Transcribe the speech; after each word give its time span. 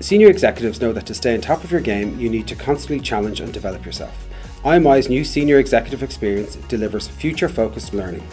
Senior 0.00 0.30
executives 0.30 0.80
know 0.80 0.92
that 0.92 1.06
to 1.06 1.14
stay 1.14 1.34
on 1.34 1.40
top 1.40 1.64
of 1.64 1.72
your 1.72 1.80
game, 1.80 2.20
you 2.20 2.30
need 2.30 2.46
to 2.46 2.54
constantly 2.54 3.00
challenge 3.00 3.40
and 3.40 3.52
develop 3.52 3.84
yourself. 3.84 4.28
IMI's 4.64 5.08
new 5.08 5.24
senior 5.24 5.58
executive 5.58 6.04
experience 6.04 6.54
delivers 6.68 7.08
future 7.08 7.48
focused 7.48 7.92
learning. 7.92 8.24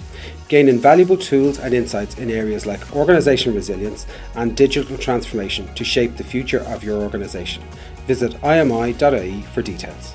Gain 0.47 0.69
invaluable 0.69 1.17
tools 1.17 1.57
and 1.57 1.73
insights 1.73 2.19
in 2.19 2.29
areas 2.29 2.67
like 2.67 2.95
organization 2.95 3.55
resilience 3.55 4.05
and 4.35 4.55
digital 4.55 4.95
transformation 4.95 5.73
to 5.73 5.83
shape 5.83 6.17
the 6.17 6.23
future 6.23 6.59
of 6.59 6.83
your 6.83 7.01
organisation. 7.01 7.63
Visit 8.05 8.33
imi.ie 8.41 9.41
for 9.53 9.63
details. 9.63 10.13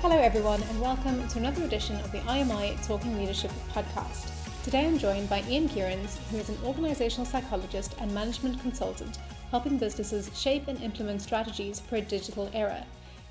Hello, 0.00 0.16
everyone, 0.16 0.62
and 0.62 0.80
welcome 0.80 1.28
to 1.28 1.38
another 1.38 1.62
edition 1.64 1.96
of 1.96 2.10
the 2.10 2.20
IMI 2.20 2.82
Talking 2.86 3.18
Leadership 3.18 3.50
podcast. 3.74 4.30
Today 4.64 4.86
I'm 4.86 4.98
joined 4.98 5.28
by 5.28 5.42
Ian 5.42 5.68
Kierans, 5.68 6.16
who 6.30 6.38
is 6.38 6.48
an 6.48 6.56
organisational 6.56 7.26
psychologist 7.26 7.94
and 8.00 8.10
management 8.14 8.60
consultant, 8.62 9.18
helping 9.50 9.78
businesses 9.78 10.30
shape 10.38 10.68
and 10.68 10.82
implement 10.82 11.22
strategies 11.22 11.80
for 11.80 11.96
a 11.96 12.00
digital 12.00 12.50
era. 12.52 12.84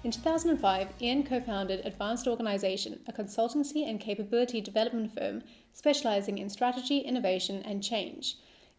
In 0.04 0.12
2005, 0.12 0.90
Ian 1.02 1.24
co 1.24 1.40
founded 1.41 1.86
Advanced 1.86 2.28
Organisation, 2.28 3.00
a 3.08 3.14
consultancy 3.14 3.88
and 3.88 4.00
capability 4.00 4.62
development 4.62 5.12
firm 5.12 5.44
specialising 5.74 6.38
in 6.38 6.50
strategy, 6.50 7.00
innovation, 7.00 7.62
and 7.64 7.84
change. 7.84 8.38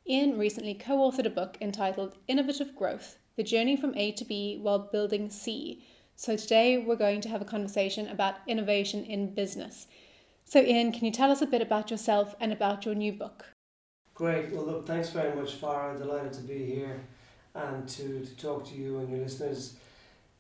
Ian 0.09 0.39
recently 0.39 0.75
co 0.75 0.99
authored 0.99 1.27
a 1.27 1.31
book 1.31 1.59
entitled 1.61 2.17
Innovative 2.29 2.75
Growth 2.75 3.19
The 3.37 3.43
Journey 3.43 3.77
from 3.77 3.97
A 3.97 4.13
to 4.13 4.25
B 4.25 4.59
While 4.61 4.89
Building 4.91 5.29
C. 5.29 5.85
So 6.17 6.37
today 6.37 6.79
we're 6.79 6.97
going 6.97 7.21
to 7.21 7.29
have 7.29 7.43
a 7.43 7.45
conversation 7.45 8.09
about 8.09 8.37
innovation 8.47 9.05
in 9.05 9.35
business. 9.35 9.87
So, 10.45 10.61
Ian, 10.61 10.93
can 10.93 11.05
you 11.05 11.13
tell 11.13 11.31
us 11.31 11.43
a 11.43 11.47
bit 11.47 11.61
about 11.61 11.91
yourself 11.91 12.35
and 12.41 12.53
about 12.53 12.87
your 12.87 12.95
new 12.95 13.13
book? 13.13 13.45
Great. 14.15 14.51
Well, 14.51 14.65
look, 14.65 14.87
thanks 14.87 15.11
very 15.11 15.37
much, 15.37 15.61
Farah. 15.61 15.99
Delighted 15.99 16.33
to 16.33 16.41
be 16.41 16.65
here 16.65 17.05
and 17.59 17.89
to, 17.89 18.25
to 18.25 18.37
talk 18.37 18.67
to 18.69 18.75
you 18.75 18.99
and 18.99 19.11
your 19.11 19.21
listeners. 19.21 19.75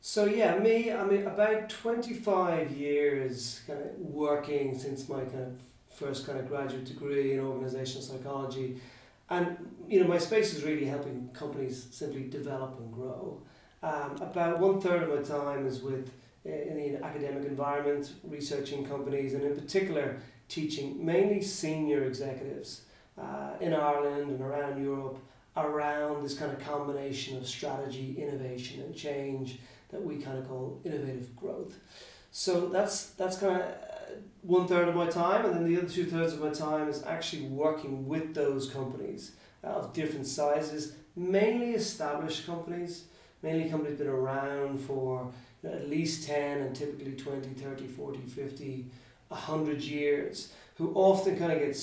So 0.01 0.27
yeah, 0.27 0.59
me, 0.59 0.93
I 0.93 1.05
mean, 1.05 1.27
about 1.27 1.69
25 1.69 2.71
years 2.73 3.63
kind 3.67 3.81
of 3.81 3.99
working 3.99 4.79
since 4.79 5.09
my 5.09 5.21
kind 5.25 5.45
of 5.47 5.59
first 5.93 6.27
kind 6.27 6.39
of 6.39 6.49
graduate 6.49 6.85
degree 6.85 7.33
in 7.33 7.41
organizational 7.41 8.03
psychology. 8.03 8.81
And, 9.31 9.57
you 9.89 10.01
know, 10.01 10.09
my 10.09 10.19
space 10.19 10.55
is 10.55 10.63
really 10.63 10.85
helping 10.85 11.29
companies 11.35 11.89
simply 11.91 12.29
develop 12.29 12.79
and 12.79 12.93
grow. 12.93 13.43
Um, 13.83 14.17
about 14.21 14.59
one 14.59 14.81
third 14.81 15.03
of 15.03 15.11
my 15.11 15.23
time 15.23 15.67
is 15.67 15.83
with 15.83 16.11
in 16.45 16.77
the 16.77 17.05
academic 17.05 17.45
environment, 17.45 18.13
researching 18.25 18.87
companies, 18.87 19.35
and 19.35 19.43
in 19.43 19.55
particular, 19.55 20.19
teaching 20.49 21.05
mainly 21.05 21.43
senior 21.43 22.05
executives 22.05 22.83
uh, 23.21 23.51
in 23.61 23.75
Ireland 23.75 24.31
and 24.31 24.41
around 24.41 24.83
Europe 24.83 25.19
around 25.67 26.23
this 26.23 26.35
kind 26.35 26.53
of 26.53 26.61
combination 26.61 27.37
of 27.37 27.47
strategy, 27.47 28.17
innovation, 28.19 28.83
and 28.83 28.95
change 28.95 29.59
that 29.91 30.03
we 30.03 30.17
kind 30.17 30.39
of 30.39 30.49
call 30.49 30.81
innovative 30.85 31.35
growth. 31.37 31.79
So 32.31 32.69
that's 32.69 33.11
that's 33.11 33.39
kind 33.39 33.57
of 33.57 33.63
uh, 33.63 34.15
one 34.43 34.67
third 34.67 34.89
of 34.89 34.95
my 34.95 35.07
time, 35.07 35.45
and 35.47 35.55
then 35.55 35.65
the 35.65 35.79
other 35.79 35.89
two 35.89 36.05
thirds 36.05 36.35
of 36.35 36.41
my 36.41 36.51
time 36.51 36.89
is 36.89 37.03
actually 37.05 37.47
working 37.47 38.07
with 38.07 38.35
those 38.35 38.69
companies 38.69 39.33
uh, 39.65 39.69
of 39.69 39.93
different 39.93 40.27
sizes, 40.27 40.95
mainly 41.17 41.73
established 41.73 42.47
companies, 42.47 43.05
mainly 43.43 43.69
companies 43.69 43.99
that 43.99 44.07
have 44.07 44.15
been 44.15 44.23
around 44.23 44.79
for 44.79 45.33
at 45.65 45.89
least 45.89 46.27
10 46.27 46.61
and 46.61 46.77
typically 46.77 47.13
20, 47.13 47.49
30, 47.49 47.87
40, 47.89 48.19
50, 48.21 48.87
100 49.29 49.81
years, 49.83 50.53
who 50.77 50.93
often 50.95 51.37
kind 51.39 51.53
of 51.53 51.59
get 51.59 51.77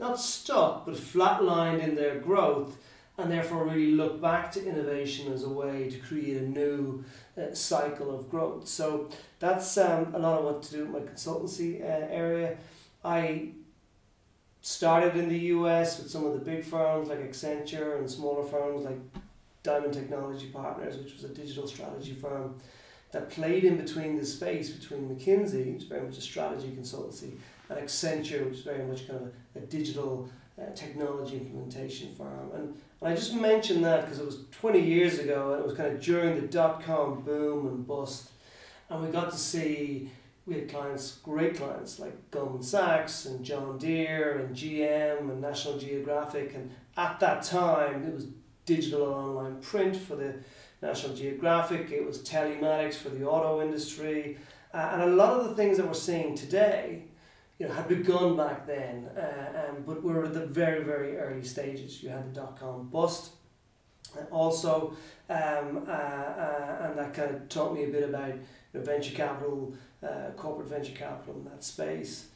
not 0.00 0.18
stuck 0.18 0.86
but 0.86 0.94
flatlined 0.94 1.80
in 1.80 1.94
their 1.94 2.18
growth 2.18 2.76
and 3.18 3.30
therefore 3.30 3.64
really 3.64 3.92
look 3.92 4.20
back 4.20 4.50
to 4.52 4.66
innovation 4.66 5.32
as 5.32 5.44
a 5.44 5.48
way 5.48 5.90
to 5.90 5.98
create 5.98 6.38
a 6.38 6.48
new 6.48 7.04
uh, 7.36 7.52
cycle 7.54 8.14
of 8.14 8.30
growth. 8.30 8.66
So 8.66 9.10
that's 9.38 9.76
um, 9.76 10.14
a 10.14 10.18
lot 10.18 10.38
of 10.38 10.44
what 10.44 10.62
to 10.64 10.72
do 10.72 10.86
with 10.86 10.90
my 10.90 11.12
consultancy 11.12 11.82
uh, 11.82 12.06
area. 12.10 12.56
I 13.04 13.50
started 14.62 15.16
in 15.16 15.28
the 15.28 15.38
US 15.38 15.98
with 15.98 16.10
some 16.10 16.24
of 16.24 16.32
the 16.32 16.38
big 16.38 16.64
firms 16.64 17.08
like 17.08 17.20
Accenture 17.20 17.98
and 17.98 18.10
smaller 18.10 18.44
firms 18.44 18.84
like 18.84 18.98
Diamond 19.62 19.92
Technology 19.92 20.46
Partners, 20.46 20.96
which 20.96 21.12
was 21.12 21.24
a 21.24 21.28
digital 21.28 21.66
strategy 21.66 22.14
firm 22.14 22.56
that 23.12 23.28
played 23.28 23.64
in 23.64 23.76
between 23.76 24.16
the 24.16 24.24
space 24.24 24.70
between 24.70 25.08
McKinsey, 25.08 25.74
which 25.74 25.82
is 25.82 25.88
very 25.88 26.02
much 26.02 26.16
a 26.16 26.20
strategy 26.20 26.68
consultancy, 26.68 27.32
and 27.70 27.80
Accenture, 27.80 28.44
which 28.44 28.58
is 28.58 28.64
very 28.64 28.84
much 28.84 29.08
kind 29.08 29.20
of 29.22 29.62
a 29.62 29.64
digital 29.66 30.28
uh, 30.60 30.74
technology 30.74 31.38
implementation 31.38 32.14
firm. 32.14 32.50
And 32.52 32.74
and 33.00 33.10
I 33.10 33.16
just 33.16 33.34
mentioned 33.34 33.84
that 33.84 34.02
because 34.02 34.18
it 34.18 34.26
was 34.26 34.40
20 34.60 34.78
years 34.78 35.18
ago 35.18 35.52
and 35.52 35.62
it 35.62 35.66
was 35.66 35.76
kind 35.76 35.94
of 35.94 36.02
during 36.02 36.38
the 36.38 36.46
dot 36.46 36.82
com 36.82 37.22
boom 37.22 37.66
and 37.66 37.86
bust. 37.86 38.30
And 38.90 39.02
we 39.02 39.08
got 39.08 39.30
to 39.30 39.38
see, 39.38 40.10
we 40.46 40.54
had 40.56 40.68
clients, 40.68 41.16
great 41.22 41.56
clients 41.56 41.98
like 41.98 42.30
Goldman 42.30 42.62
Sachs 42.62 43.24
and 43.24 43.44
John 43.44 43.78
Deere 43.78 44.38
and 44.38 44.54
GM 44.54 45.20
and 45.30 45.40
National 45.40 45.78
Geographic. 45.78 46.54
And 46.54 46.72
at 46.96 47.20
that 47.20 47.42
time, 47.42 48.04
it 48.04 48.12
was 48.12 48.26
digital 48.66 49.04
online 49.06 49.60
print 49.62 49.96
for 49.96 50.16
the 50.16 50.34
National 50.82 51.14
Geographic, 51.14 51.90
it 51.90 52.06
was 52.06 52.18
telematics 52.20 52.94
for 52.94 53.10
the 53.10 53.26
auto 53.26 53.60
industry. 53.60 54.38
Uh, 54.72 54.90
and 54.92 55.02
a 55.02 55.06
lot 55.06 55.38
of 55.38 55.48
the 55.48 55.54
things 55.54 55.76
that 55.76 55.86
we're 55.86 55.92
seeing 55.92 56.34
today 56.34 57.04
you 57.60 57.68
know, 57.68 57.74
had 57.74 57.88
begun 57.88 58.38
back 58.38 58.66
then, 58.66 59.06
uh, 59.14 59.66
um, 59.68 59.84
but 59.86 60.02
we 60.02 60.10
are 60.14 60.24
at 60.24 60.32
the 60.32 60.46
very, 60.46 60.82
very 60.82 61.18
early 61.18 61.44
stages. 61.44 62.02
You 62.02 62.08
had 62.08 62.34
the 62.34 62.40
dot 62.40 62.58
com 62.58 62.88
bust, 62.88 63.32
uh, 64.16 64.34
also, 64.34 64.94
um, 65.28 65.84
uh, 65.86 65.90
uh, 65.90 66.86
and 66.86 66.98
that 66.98 67.12
kind 67.12 67.34
of 67.34 67.48
taught 67.50 67.74
me 67.74 67.84
a 67.84 67.88
bit 67.88 68.08
about 68.08 68.28
you 68.34 68.40
know, 68.72 68.80
venture 68.80 69.14
capital, 69.14 69.74
uh, 70.02 70.30
corporate 70.38 70.68
venture 70.68 70.94
capital 70.94 71.34
in 71.34 71.44
that 71.44 71.62
space. 71.62 72.28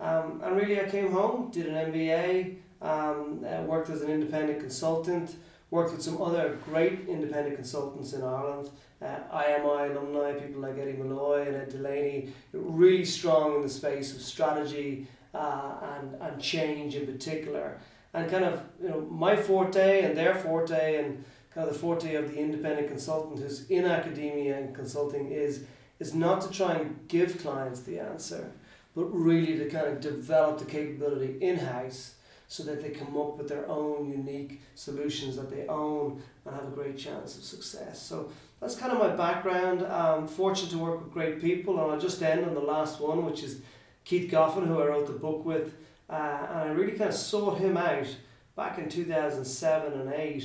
Um, 0.00 0.40
and 0.42 0.56
really, 0.56 0.80
I 0.80 0.88
came 0.88 1.12
home, 1.12 1.52
did 1.52 1.66
an 1.66 1.92
MBA, 1.92 2.56
um, 2.82 3.46
uh, 3.46 3.62
worked 3.62 3.88
as 3.88 4.02
an 4.02 4.10
independent 4.10 4.58
consultant, 4.58 5.36
worked 5.72 5.90
with 5.90 6.02
some 6.02 6.20
other 6.20 6.58
great 6.66 7.08
independent 7.08 7.56
consultants 7.56 8.12
in 8.12 8.22
Ireland 8.22 8.68
uh, 9.00 9.16
IMI 9.32 9.90
alumni, 9.90 10.32
people 10.34 10.60
like 10.60 10.78
Eddie 10.78 10.92
Molloy 10.92 11.46
and 11.46 11.56
Ed 11.56 11.70
Delaney, 11.70 12.32
really 12.52 13.06
strong 13.06 13.56
in 13.56 13.62
the 13.62 13.68
space 13.68 14.14
of 14.14 14.20
strategy 14.20 15.06
uh, 15.34 15.72
and, 15.94 16.14
and 16.20 16.40
change 16.40 16.94
in 16.94 17.06
particular. 17.06 17.78
And 18.14 18.30
kind 18.30 18.44
of, 18.44 18.62
you 18.82 18.90
know, 18.90 19.00
my 19.00 19.34
forte 19.34 20.02
and 20.02 20.16
their 20.16 20.34
forte 20.34 21.02
and 21.02 21.24
kind 21.54 21.66
of 21.66 21.72
the 21.72 21.78
forte 21.78 22.14
of 22.14 22.30
the 22.30 22.38
independent 22.38 22.88
consultant 22.88 23.40
who's 23.40 23.68
in 23.70 23.86
academia 23.86 24.58
and 24.58 24.74
consulting 24.74 25.30
is, 25.30 25.64
is 25.98 26.14
not 26.14 26.42
to 26.42 26.50
try 26.50 26.74
and 26.74 27.08
give 27.08 27.40
clients 27.40 27.80
the 27.80 27.98
answer, 27.98 28.52
but 28.94 29.06
really 29.06 29.56
to 29.56 29.70
kind 29.70 29.86
of 29.86 30.00
develop 30.00 30.58
the 30.58 30.66
capability 30.66 31.38
in-house 31.40 32.14
so 32.52 32.64
that 32.64 32.82
they 32.82 32.90
come 32.90 33.16
up 33.16 33.38
with 33.38 33.48
their 33.48 33.66
own 33.66 34.10
unique 34.10 34.60
solutions 34.74 35.36
that 35.36 35.48
they 35.48 35.66
own 35.68 36.22
and 36.44 36.54
have 36.54 36.64
a 36.64 36.70
great 36.70 36.98
chance 36.98 37.38
of 37.38 37.42
success. 37.42 38.02
So 38.02 38.30
that's 38.60 38.76
kind 38.76 38.92
of 38.92 38.98
my 38.98 39.08
background. 39.16 39.80
I'm 39.80 40.28
fortunate 40.28 40.70
to 40.72 40.76
work 40.76 41.02
with 41.02 41.14
great 41.14 41.40
people, 41.40 41.82
and 41.82 41.90
I'll 41.90 41.98
just 41.98 42.22
end 42.22 42.44
on 42.44 42.52
the 42.52 42.60
last 42.60 43.00
one, 43.00 43.24
which 43.24 43.42
is 43.42 43.62
Keith 44.04 44.30
Goffin, 44.30 44.66
who 44.66 44.82
I 44.82 44.86
wrote 44.88 45.06
the 45.06 45.14
book 45.14 45.46
with. 45.46 45.72
Uh, 46.10 46.46
and 46.50 46.58
I 46.58 46.66
really 46.72 46.92
kind 46.92 47.08
of 47.08 47.16
sought 47.16 47.56
him 47.56 47.78
out 47.78 48.06
back 48.54 48.76
in 48.76 48.90
2007 48.90 49.92
and 49.98 50.12
8 50.12 50.44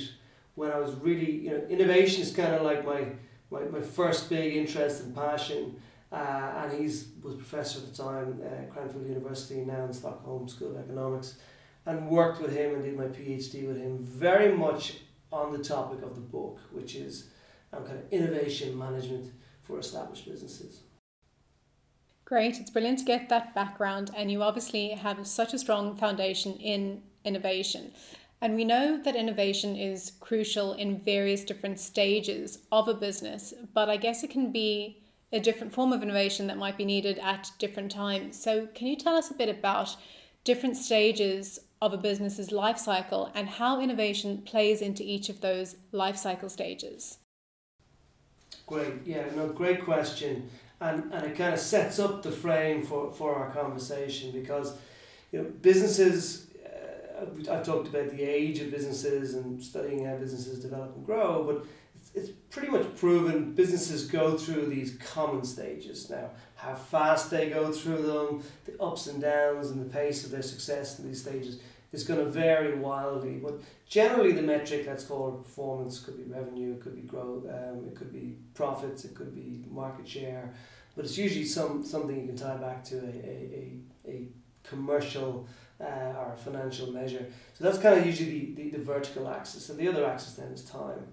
when 0.54 0.72
I 0.72 0.78
was 0.78 0.94
really, 0.94 1.30
you 1.30 1.50
know, 1.50 1.62
innovation 1.68 2.22
is 2.22 2.34
kind 2.34 2.54
of 2.54 2.62
like 2.62 2.86
my, 2.86 3.04
my, 3.50 3.64
my 3.64 3.82
first 3.82 4.30
big 4.30 4.56
interest 4.56 5.02
and 5.02 5.14
passion. 5.14 5.76
Uh, 6.10 6.52
and 6.62 6.80
he's 6.80 7.08
was 7.22 7.34
professor 7.34 7.80
at 7.80 7.94
the 7.94 8.02
time 8.02 8.40
at 8.42 8.70
Cranfield 8.70 9.06
University, 9.06 9.56
now 9.56 9.84
in 9.84 9.92
Stockholm 9.92 10.48
School 10.48 10.70
of 10.70 10.78
Economics, 10.78 11.34
and 11.88 12.06
worked 12.06 12.40
with 12.40 12.54
him 12.54 12.74
and 12.74 12.84
did 12.84 12.96
my 12.96 13.06
PhD 13.06 13.66
with 13.66 13.78
him 13.78 13.98
very 13.98 14.54
much 14.54 14.98
on 15.32 15.52
the 15.52 15.64
topic 15.64 16.02
of 16.02 16.14
the 16.14 16.20
book, 16.20 16.60
which 16.70 16.94
is 16.94 17.30
and 17.72 17.86
kind 17.86 17.98
of 17.98 18.12
innovation 18.12 18.78
management 18.78 19.32
for 19.62 19.78
established 19.78 20.26
businesses. 20.26 20.82
Great, 22.26 22.58
it's 22.58 22.70
brilliant 22.70 22.98
to 22.98 23.04
get 23.06 23.30
that 23.30 23.54
background, 23.54 24.10
and 24.14 24.30
you 24.30 24.42
obviously 24.42 24.90
have 24.90 25.26
such 25.26 25.54
a 25.54 25.58
strong 25.58 25.96
foundation 25.96 26.54
in 26.56 27.02
innovation. 27.24 27.90
And 28.42 28.54
we 28.54 28.64
know 28.64 29.02
that 29.02 29.16
innovation 29.16 29.74
is 29.74 30.12
crucial 30.20 30.74
in 30.74 31.00
various 31.00 31.42
different 31.42 31.80
stages 31.80 32.58
of 32.70 32.86
a 32.86 32.94
business, 32.94 33.54
but 33.72 33.88
I 33.88 33.96
guess 33.96 34.22
it 34.22 34.30
can 34.30 34.52
be 34.52 35.02
a 35.32 35.40
different 35.40 35.72
form 35.72 35.92
of 35.94 36.02
innovation 36.02 36.46
that 36.48 36.58
might 36.58 36.76
be 36.76 36.84
needed 36.84 37.18
at 37.18 37.50
different 37.58 37.90
times. 37.90 38.40
So, 38.40 38.66
can 38.74 38.86
you 38.86 38.96
tell 38.96 39.16
us 39.16 39.30
a 39.30 39.34
bit 39.34 39.48
about 39.48 39.96
different 40.44 40.76
stages 40.76 41.58
of 41.80 41.92
a 41.92 41.96
business's 41.96 42.50
life 42.50 42.78
cycle 42.78 43.30
and 43.34 43.48
how 43.48 43.80
innovation 43.80 44.38
plays 44.38 44.80
into 44.80 45.02
each 45.02 45.28
of 45.28 45.40
those 45.40 45.76
life 45.92 46.16
cycle 46.16 46.48
stages? 46.48 47.18
Great, 48.66 48.94
yeah, 49.06 49.24
no, 49.34 49.48
great 49.48 49.84
question. 49.84 50.50
And, 50.80 51.12
and 51.12 51.26
it 51.26 51.36
kind 51.36 51.54
of 51.54 51.60
sets 51.60 51.98
up 51.98 52.22
the 52.22 52.30
frame 52.30 52.84
for, 52.84 53.10
for 53.10 53.34
our 53.34 53.50
conversation 53.50 54.30
because 54.30 54.76
you 55.32 55.42
know, 55.42 55.50
businesses 55.62 56.46
uh, 56.64 57.52
I've 57.52 57.64
talked 57.64 57.88
about 57.88 58.10
the 58.10 58.22
age 58.22 58.60
of 58.60 58.70
businesses 58.70 59.34
and 59.34 59.62
studying 59.62 60.04
how 60.04 60.16
businesses 60.16 60.60
develop 60.60 60.94
and 60.96 61.04
grow, 61.04 61.44
but 61.44 61.66
it's, 61.94 62.10
it's 62.14 62.30
pretty 62.50 62.68
much 62.68 62.94
proven 62.96 63.54
businesses 63.54 64.06
go 64.06 64.36
through 64.36 64.66
these 64.66 64.96
common 64.96 65.44
stages 65.44 66.08
now. 66.10 66.30
How 66.58 66.74
fast 66.74 67.30
they 67.30 67.50
go 67.50 67.70
through 67.70 68.02
them, 68.02 68.42
the 68.64 68.82
ups 68.82 69.06
and 69.06 69.22
downs, 69.22 69.70
and 69.70 69.80
the 69.80 69.88
pace 69.88 70.24
of 70.24 70.32
their 70.32 70.42
success 70.42 70.98
in 70.98 71.06
these 71.06 71.20
stages 71.20 71.60
is 71.92 72.02
going 72.02 72.18
to 72.18 72.28
vary 72.28 72.74
wildly. 72.74 73.36
But 73.36 73.60
generally, 73.88 74.32
the 74.32 74.42
metric 74.42 74.84
let's 74.88 75.04
call 75.04 75.28
it 75.28 75.44
performance 75.44 76.00
could 76.00 76.16
be 76.16 76.24
revenue, 76.24 76.74
it 76.74 76.80
could 76.80 76.96
be 76.96 77.02
growth, 77.02 77.44
um, 77.44 77.86
it 77.86 77.94
could 77.94 78.12
be 78.12 78.38
profits, 78.54 79.04
it 79.04 79.14
could 79.14 79.32
be 79.36 79.64
market 79.70 80.08
share, 80.08 80.52
but 80.96 81.04
it's 81.04 81.16
usually 81.16 81.44
some 81.44 81.84
something 81.84 82.20
you 82.20 82.26
can 82.26 82.36
tie 82.36 82.56
back 82.56 82.82
to 82.86 82.96
a, 82.98 83.08
a, 83.08 83.72
a, 84.08 84.10
a 84.10 84.28
commercial 84.64 85.46
uh, 85.80 86.18
or 86.18 86.36
financial 86.44 86.90
measure. 86.90 87.24
So 87.54 87.62
that's 87.62 87.78
kind 87.78 88.00
of 88.00 88.04
usually 88.04 88.30
the, 88.30 88.54
the, 88.54 88.70
the 88.78 88.82
vertical 88.82 89.28
axis, 89.28 89.68
and 89.68 89.78
the 89.78 89.86
other 89.86 90.04
axis 90.04 90.34
then 90.34 90.48
is 90.48 90.64
time. 90.64 91.06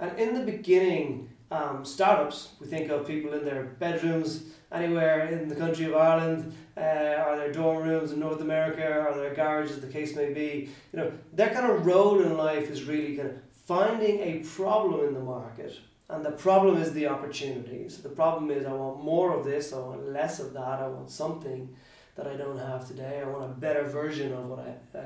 And 0.00 0.18
in 0.18 0.34
the 0.34 0.40
beginning, 0.40 1.28
um, 1.50 1.84
startups, 1.84 2.54
we 2.58 2.66
think 2.66 2.90
of 2.90 3.06
people 3.06 3.34
in 3.34 3.44
their 3.44 3.64
bedrooms 3.64 4.44
anywhere 4.72 5.28
in 5.28 5.48
the 5.48 5.54
country 5.54 5.84
of 5.84 5.94
Ireland, 5.94 6.54
uh, 6.76 7.24
or 7.26 7.36
their 7.36 7.52
dorm 7.52 7.82
rooms 7.82 8.12
in 8.12 8.20
North 8.20 8.40
America, 8.40 9.06
or 9.06 9.14
their 9.14 9.34
garages, 9.34 9.80
the 9.80 9.88
case 9.88 10.16
may 10.16 10.32
be. 10.32 10.70
You 10.92 10.98
know, 10.98 11.12
their 11.32 11.50
kind 11.50 11.70
of 11.70 11.84
role 11.84 12.22
in 12.22 12.36
life 12.36 12.70
is 12.70 12.84
really 12.84 13.16
kind 13.16 13.30
of 13.30 13.36
finding 13.66 14.20
a 14.20 14.38
problem 14.38 15.06
in 15.06 15.14
the 15.14 15.20
market. 15.20 15.78
And 16.08 16.24
the 16.24 16.32
problem 16.32 16.80
is 16.80 16.92
the 16.92 17.06
opportunity. 17.06 17.88
So 17.88 18.02
the 18.02 18.08
problem 18.08 18.50
is 18.50 18.64
I 18.64 18.72
want 18.72 19.04
more 19.04 19.36
of 19.36 19.44
this, 19.44 19.72
I 19.72 19.78
want 19.78 20.08
less 20.08 20.40
of 20.40 20.52
that, 20.54 20.80
I 20.80 20.88
want 20.88 21.10
something 21.10 21.68
that 22.16 22.26
I 22.26 22.36
don't 22.36 22.58
have 22.58 22.86
today. 22.86 23.22
I 23.24 23.28
want 23.28 23.44
a 23.44 23.54
better 23.54 23.84
version 23.84 24.32
of 24.32 24.46
what 24.46 24.58
I, 24.58 24.98
uh, 24.98 25.02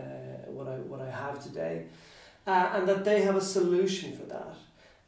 what 0.46 0.69
I, 0.69 0.76
what 0.76 1.00
I 1.00 1.11
have 1.11 1.43
today. 1.43 1.87
Uh, 2.46 2.70
and 2.75 2.88
that 2.88 3.05
they 3.05 3.23
have 3.23 3.37
a 3.37 3.41
solution 3.41 4.17
for 4.17 4.25
that. 4.25 4.56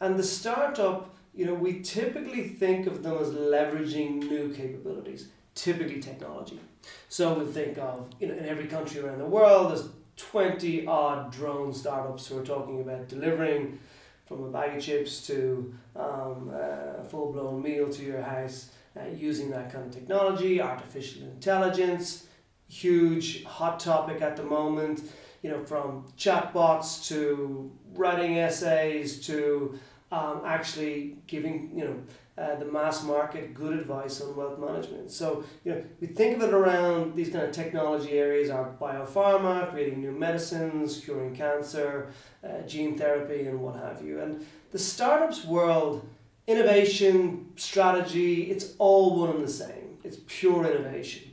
And 0.00 0.18
the 0.18 0.22
startup, 0.22 1.14
you 1.34 1.46
know, 1.46 1.54
we 1.54 1.80
typically 1.80 2.48
think 2.48 2.86
of 2.86 3.02
them 3.02 3.18
as 3.18 3.30
leveraging 3.30 4.18
new 4.28 4.52
capabilities, 4.52 5.28
typically 5.54 6.00
technology. 6.00 6.60
So 7.08 7.34
we 7.34 7.46
think 7.46 7.78
of, 7.78 8.08
you 8.20 8.28
know, 8.28 8.34
in 8.34 8.46
every 8.46 8.66
country 8.66 9.00
around 9.00 9.18
the 9.18 9.26
world, 9.26 9.70
there's 9.70 9.88
20 10.16 10.86
odd 10.86 11.32
drone 11.32 11.72
startups 11.72 12.26
who 12.26 12.38
are 12.38 12.44
talking 12.44 12.80
about 12.80 13.08
delivering 13.08 13.78
from 14.26 14.44
a 14.44 14.50
bag 14.50 14.76
of 14.76 14.82
chips 14.82 15.26
to 15.26 15.72
um, 15.94 16.50
a 16.52 17.04
full 17.04 17.32
blown 17.32 17.62
meal 17.62 17.88
to 17.88 18.02
your 18.02 18.20
house 18.22 18.70
uh, 18.96 19.04
using 19.14 19.50
that 19.50 19.72
kind 19.72 19.86
of 19.86 19.92
technology, 19.92 20.60
artificial 20.60 21.22
intelligence, 21.22 22.26
huge 22.68 23.44
hot 23.44 23.78
topic 23.78 24.20
at 24.22 24.36
the 24.36 24.42
moment. 24.42 25.02
You 25.42 25.50
know, 25.50 25.64
from 25.64 26.06
chatbots 26.18 27.06
to 27.08 27.70
writing 27.96 28.38
essays 28.38 29.24
to 29.26 29.78
um, 30.12 30.42
actually 30.44 31.16
giving 31.26 31.72
you 31.74 31.84
know 31.84 31.96
uh, 32.38 32.54
the 32.56 32.66
mass 32.66 33.02
market 33.02 33.54
good 33.54 33.78
advice 33.78 34.20
on 34.20 34.36
wealth 34.36 34.58
management. 34.58 35.10
So 35.10 35.44
you 35.64 35.72
know 35.72 35.82
we 36.00 36.06
think 36.06 36.36
of 36.36 36.42
it 36.42 36.54
around 36.54 37.16
these 37.16 37.30
kind 37.30 37.44
of 37.44 37.52
technology 37.52 38.12
areas 38.12 38.50
are 38.50 38.74
biopharma, 38.80 39.70
creating 39.70 40.00
new 40.00 40.12
medicines, 40.12 41.00
curing 41.02 41.34
cancer, 41.34 42.12
uh, 42.44 42.60
gene 42.66 42.96
therapy, 42.96 43.46
and 43.46 43.60
what 43.60 43.76
have 43.76 44.02
you. 44.04 44.20
And 44.20 44.44
the 44.70 44.78
startups 44.78 45.44
world, 45.44 46.06
innovation, 46.46 47.52
strategy, 47.56 48.50
it's 48.50 48.74
all 48.78 49.18
one 49.18 49.30
and 49.30 49.44
the 49.44 49.50
same. 49.50 49.98
It's 50.04 50.18
pure 50.26 50.66
innovation, 50.66 51.32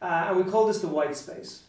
uh, 0.00 0.26
and 0.28 0.36
we 0.36 0.50
call 0.50 0.66
this 0.66 0.80
the 0.80 0.88
white 0.88 1.16
space. 1.16 1.63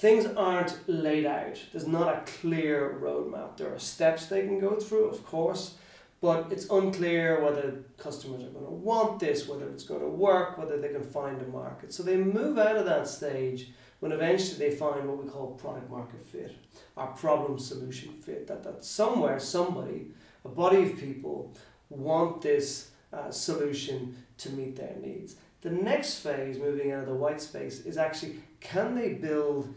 Things 0.00 0.24
aren't 0.24 0.78
laid 0.88 1.26
out. 1.26 1.62
There's 1.72 1.86
not 1.86 2.08
a 2.08 2.32
clear 2.40 2.98
roadmap. 3.02 3.58
There 3.58 3.70
are 3.70 3.78
steps 3.78 4.24
they 4.24 4.46
can 4.46 4.58
go 4.58 4.76
through, 4.76 5.10
of 5.10 5.26
course, 5.26 5.74
but 6.22 6.50
it's 6.50 6.70
unclear 6.70 7.44
whether 7.44 7.84
customers 7.98 8.42
are 8.42 8.48
going 8.48 8.64
to 8.64 8.70
want 8.70 9.20
this, 9.20 9.46
whether 9.46 9.68
it's 9.68 9.84
going 9.84 10.00
to 10.00 10.08
work, 10.08 10.56
whether 10.56 10.80
they 10.80 10.88
can 10.88 11.02
find 11.02 11.42
a 11.42 11.46
market. 11.48 11.92
So 11.92 12.02
they 12.02 12.16
move 12.16 12.56
out 12.56 12.78
of 12.78 12.86
that 12.86 13.08
stage 13.08 13.72
when 13.98 14.10
eventually 14.10 14.56
they 14.56 14.74
find 14.74 15.06
what 15.06 15.22
we 15.22 15.28
call 15.28 15.48
product 15.48 15.90
market 15.90 16.22
fit, 16.22 16.56
our 16.96 17.08
problem 17.08 17.58
solution 17.58 18.14
fit. 18.22 18.46
That, 18.46 18.64
that 18.64 18.82
somewhere, 18.82 19.38
somebody, 19.38 20.12
a 20.46 20.48
body 20.48 20.82
of 20.84 20.98
people 20.98 21.52
want 21.90 22.40
this 22.40 22.92
uh, 23.12 23.30
solution 23.30 24.16
to 24.38 24.48
meet 24.48 24.76
their 24.76 24.96
needs. 24.98 25.36
The 25.60 25.70
next 25.70 26.20
phase, 26.20 26.58
moving 26.58 26.90
out 26.90 27.00
of 27.00 27.06
the 27.06 27.14
white 27.14 27.42
space, 27.42 27.80
is 27.84 27.98
actually 27.98 28.36
can 28.60 28.94
they 28.94 29.12
build 29.12 29.74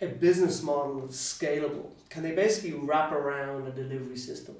a 0.00 0.06
business 0.06 0.62
model 0.62 1.00
that's 1.00 1.16
scalable? 1.16 1.90
Can 2.08 2.22
they 2.22 2.32
basically 2.32 2.72
wrap 2.72 3.12
around 3.12 3.66
a 3.66 3.70
delivery 3.70 4.16
system? 4.16 4.56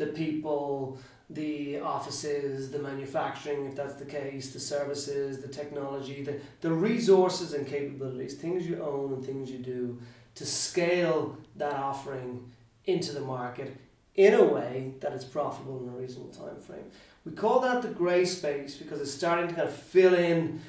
the 0.00 0.06
people, 0.06 0.98
the 1.28 1.78
offices, 1.78 2.72
the 2.72 2.78
manufacturing, 2.80 3.66
if 3.66 3.76
that's 3.76 3.94
the 3.94 4.04
case, 4.04 4.52
the 4.52 4.58
services, 4.58 5.40
the 5.40 5.48
technology, 5.48 6.24
the, 6.24 6.40
the 6.62 6.72
resources 6.72 7.52
and 7.52 7.66
capabilities, 7.66 8.34
things 8.34 8.66
you 8.66 8.82
own 8.82 9.12
and 9.12 9.24
things 9.24 9.50
you 9.50 9.58
do 9.58 10.00
to 10.34 10.44
scale 10.44 11.36
that 11.56 11.74
offering 11.74 12.50
into 12.86 13.12
the 13.12 13.20
market 13.20 13.76
in 14.16 14.34
a 14.34 14.42
way 14.42 14.94
that 15.00 15.12
it's 15.12 15.24
profitable 15.24 15.80
in 15.82 15.88
a 15.88 15.92
reasonable 15.92 16.32
time 16.32 16.56
frame. 16.56 16.90
We 17.24 17.32
call 17.32 17.60
that 17.60 17.82
the 17.82 17.88
grey 17.88 18.24
space 18.24 18.76
because 18.76 19.00
it's 19.00 19.12
starting 19.12 19.48
to 19.48 19.54
kind 19.54 19.68
of 19.68 19.74
fill 19.74 20.14
in, 20.14 20.60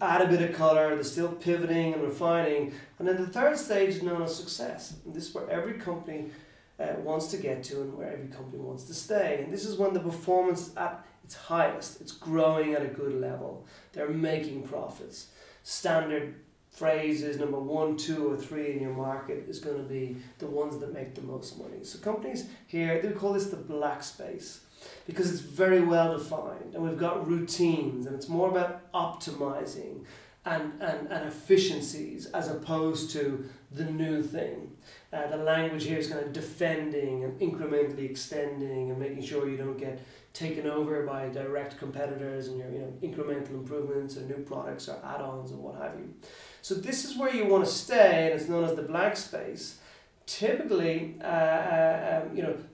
add 0.00 0.22
a 0.22 0.28
bit 0.28 0.48
of 0.48 0.56
colour, 0.56 0.94
they're 0.94 1.04
still 1.04 1.32
pivoting 1.32 1.94
and 1.94 2.02
refining. 2.02 2.72
And 2.98 3.08
then 3.08 3.16
the 3.16 3.26
third 3.26 3.58
stage 3.58 3.90
is 3.90 4.02
known 4.02 4.22
as 4.22 4.34
success. 4.34 4.94
And 5.04 5.14
this 5.14 5.28
is 5.28 5.34
where 5.34 5.48
every 5.50 5.74
company 5.74 6.30
uh, 6.78 6.94
wants 7.02 7.28
to 7.28 7.36
get 7.36 7.62
to 7.64 7.80
and 7.82 7.96
where 7.96 8.12
every 8.12 8.28
company 8.28 8.62
wants 8.62 8.84
to 8.84 8.94
stay. 8.94 9.40
And 9.42 9.52
this 9.52 9.64
is 9.64 9.76
when 9.76 9.94
the 9.94 10.00
performance 10.00 10.68
is 10.68 10.76
at 10.76 11.04
its 11.24 11.34
highest, 11.34 12.00
it's 12.00 12.12
growing 12.12 12.74
at 12.74 12.82
a 12.82 12.88
good 12.88 13.20
level, 13.20 13.66
they're 13.92 14.08
making 14.08 14.62
profits. 14.62 15.28
Standard 15.62 16.36
phrases 16.70 17.38
number 17.38 17.58
one, 17.58 17.96
two, 17.96 18.30
or 18.30 18.36
three 18.36 18.72
in 18.72 18.80
your 18.80 18.94
market 18.94 19.44
is 19.48 19.58
going 19.58 19.76
to 19.76 19.82
be 19.82 20.16
the 20.38 20.46
ones 20.46 20.78
that 20.78 20.94
make 20.94 21.14
the 21.14 21.22
most 21.22 21.58
money. 21.58 21.82
So 21.82 21.98
companies 21.98 22.48
here, 22.66 23.02
they 23.02 23.10
call 23.10 23.32
this 23.32 23.46
the 23.46 23.56
black 23.56 24.02
space 24.02 24.60
because 25.06 25.30
it's 25.30 25.40
very 25.40 25.80
well 25.80 26.16
defined 26.16 26.74
and 26.74 26.82
we've 26.82 26.98
got 26.98 27.26
routines 27.26 28.06
and 28.06 28.14
it's 28.14 28.28
more 28.28 28.48
about 28.48 28.90
optimizing 28.92 30.04
and, 30.44 30.72
and, 30.80 31.08
and 31.08 31.28
efficiencies 31.28 32.26
as 32.26 32.48
opposed 32.48 33.10
to 33.10 33.48
the 33.72 33.84
new 33.84 34.22
thing. 34.22 34.72
Uh, 35.12 35.26
the 35.26 35.36
language 35.36 35.84
here 35.84 35.98
is 35.98 36.08
kind 36.08 36.24
of 36.24 36.32
defending 36.32 37.24
and 37.24 37.38
incrementally 37.40 38.08
extending 38.10 38.90
and 38.90 38.98
making 38.98 39.22
sure 39.22 39.48
you 39.48 39.56
don't 39.56 39.78
get 39.78 40.00
taken 40.32 40.66
over 40.66 41.04
by 41.04 41.28
direct 41.28 41.78
competitors 41.78 42.48
and 42.48 42.58
your 42.58 42.70
you 42.70 42.78
know 42.78 42.92
incremental 43.02 43.50
improvements 43.50 44.16
or 44.16 44.20
new 44.20 44.42
products 44.44 44.88
or 44.88 44.96
add-ons 45.04 45.50
and 45.50 45.60
what 45.60 45.74
have 45.76 45.94
you. 45.98 46.14
So 46.62 46.74
this 46.74 47.04
is 47.04 47.16
where 47.16 47.34
you 47.34 47.46
want 47.46 47.64
to 47.64 47.70
stay, 47.70 48.26
and 48.30 48.40
it's 48.40 48.48
known 48.48 48.64
as 48.64 48.74
the 48.74 48.82
black 48.82 49.16
space. 49.16 49.78
Typically, 50.26 51.16
uh, 51.22 51.24
uh, 51.24 51.97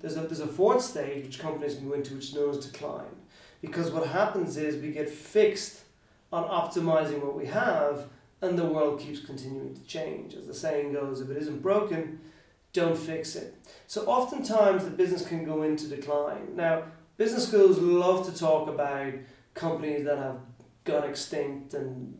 there's 0.00 0.16
a, 0.16 0.20
there's 0.20 0.40
a 0.40 0.46
fourth 0.46 0.82
stage 0.82 1.24
which 1.24 1.38
companies 1.38 1.76
can 1.76 1.88
go 1.88 1.94
into, 1.94 2.14
which 2.14 2.30
is 2.30 2.34
known 2.34 2.50
as 2.50 2.66
decline, 2.66 3.16
because 3.60 3.90
what 3.90 4.06
happens 4.06 4.56
is 4.56 4.80
we 4.80 4.90
get 4.90 5.08
fixed 5.08 5.82
on 6.32 6.44
optimizing 6.44 7.22
what 7.22 7.36
we 7.36 7.46
have, 7.46 8.08
and 8.40 8.58
the 8.58 8.64
world 8.64 9.00
keeps 9.00 9.20
continuing 9.20 9.74
to 9.74 9.84
change. 9.84 10.34
As 10.34 10.46
the 10.46 10.54
saying 10.54 10.92
goes, 10.92 11.20
if 11.20 11.30
it 11.30 11.36
isn't 11.36 11.62
broken, 11.62 12.20
don't 12.72 12.98
fix 12.98 13.36
it. 13.36 13.54
So 13.86 14.02
oftentimes 14.06 14.84
the 14.84 14.90
business 14.90 15.26
can 15.26 15.44
go 15.44 15.62
into 15.62 15.86
decline. 15.86 16.56
Now, 16.56 16.82
business 17.16 17.48
schools 17.48 17.78
love 17.78 18.26
to 18.26 18.36
talk 18.36 18.68
about 18.68 19.14
companies 19.54 20.04
that 20.04 20.18
have 20.18 20.38
gone 20.84 21.04
extinct 21.04 21.72
and 21.74 22.18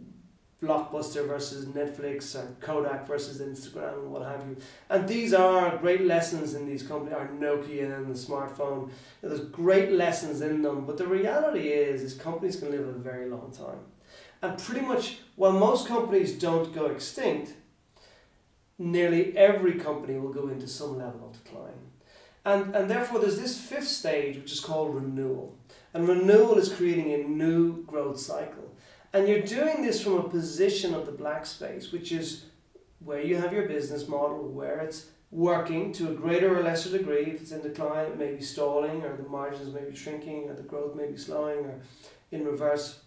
Blockbuster 0.64 1.26
versus 1.26 1.66
Netflix 1.66 2.34
or 2.34 2.54
Kodak 2.60 3.06
versus 3.06 3.40
Instagram 3.40 3.94
and 4.00 4.10
what 4.10 4.22
have 4.22 4.46
you. 4.48 4.56
And 4.88 5.08
these 5.08 5.34
are 5.34 5.76
great 5.78 6.02
lessons 6.02 6.54
in 6.54 6.66
these 6.66 6.82
companies, 6.82 7.14
our 7.14 7.28
Nokia 7.28 7.96
and 7.96 8.14
the 8.14 8.18
smartphone. 8.18 8.90
There's 9.22 9.40
great 9.40 9.92
lessons 9.92 10.40
in 10.40 10.62
them, 10.62 10.86
but 10.86 10.96
the 10.96 11.06
reality 11.06 11.68
is, 11.68 12.02
is 12.02 12.14
companies 12.14 12.56
can 12.56 12.70
live 12.70 12.86
a 12.88 12.92
very 12.92 13.28
long 13.28 13.52
time. 13.52 13.80
And 14.42 14.58
pretty 14.58 14.84
much, 14.86 15.18
while 15.36 15.52
most 15.52 15.86
companies 15.86 16.38
don't 16.38 16.74
go 16.74 16.86
extinct, 16.86 17.54
nearly 18.78 19.36
every 19.36 19.74
company 19.74 20.18
will 20.18 20.32
go 20.32 20.48
into 20.48 20.66
some 20.66 20.98
level 20.98 21.30
of 21.30 21.44
decline. 21.44 21.90
And, 22.44 22.74
and 22.74 22.90
therefore, 22.90 23.20
there's 23.20 23.40
this 23.40 23.58
fifth 23.58 23.88
stage, 23.88 24.36
which 24.36 24.52
is 24.52 24.60
called 24.60 24.94
renewal. 24.94 25.56
And 25.94 26.06
renewal 26.06 26.58
is 26.58 26.72
creating 26.72 27.12
a 27.12 27.18
new 27.26 27.84
growth 27.84 28.20
cycle. 28.20 28.73
And 29.14 29.28
you're 29.28 29.42
doing 29.42 29.82
this 29.82 30.02
from 30.02 30.14
a 30.14 30.28
position 30.28 30.92
of 30.92 31.06
the 31.06 31.12
black 31.12 31.46
space, 31.46 31.92
which 31.92 32.10
is 32.10 32.46
where 32.98 33.22
you 33.22 33.36
have 33.36 33.52
your 33.52 33.68
business 33.68 34.08
model, 34.08 34.48
where 34.48 34.80
it's 34.80 35.06
working 35.30 35.92
to 35.92 36.10
a 36.10 36.14
greater 36.14 36.58
or 36.58 36.64
lesser 36.64 36.98
degree. 36.98 37.26
If 37.26 37.42
it's 37.42 37.52
in 37.52 37.62
decline, 37.62 38.06
it 38.06 38.18
may 38.18 38.34
be 38.34 38.42
stalling, 38.42 39.02
or 39.02 39.16
the 39.16 39.28
margins 39.28 39.72
may 39.72 39.88
be 39.88 39.94
shrinking, 39.94 40.50
or 40.50 40.54
the 40.54 40.64
growth 40.64 40.96
may 40.96 41.06
be 41.06 41.16
slowing, 41.16 41.58
or 41.58 41.80
in 42.32 42.44
reverse. 42.44 43.02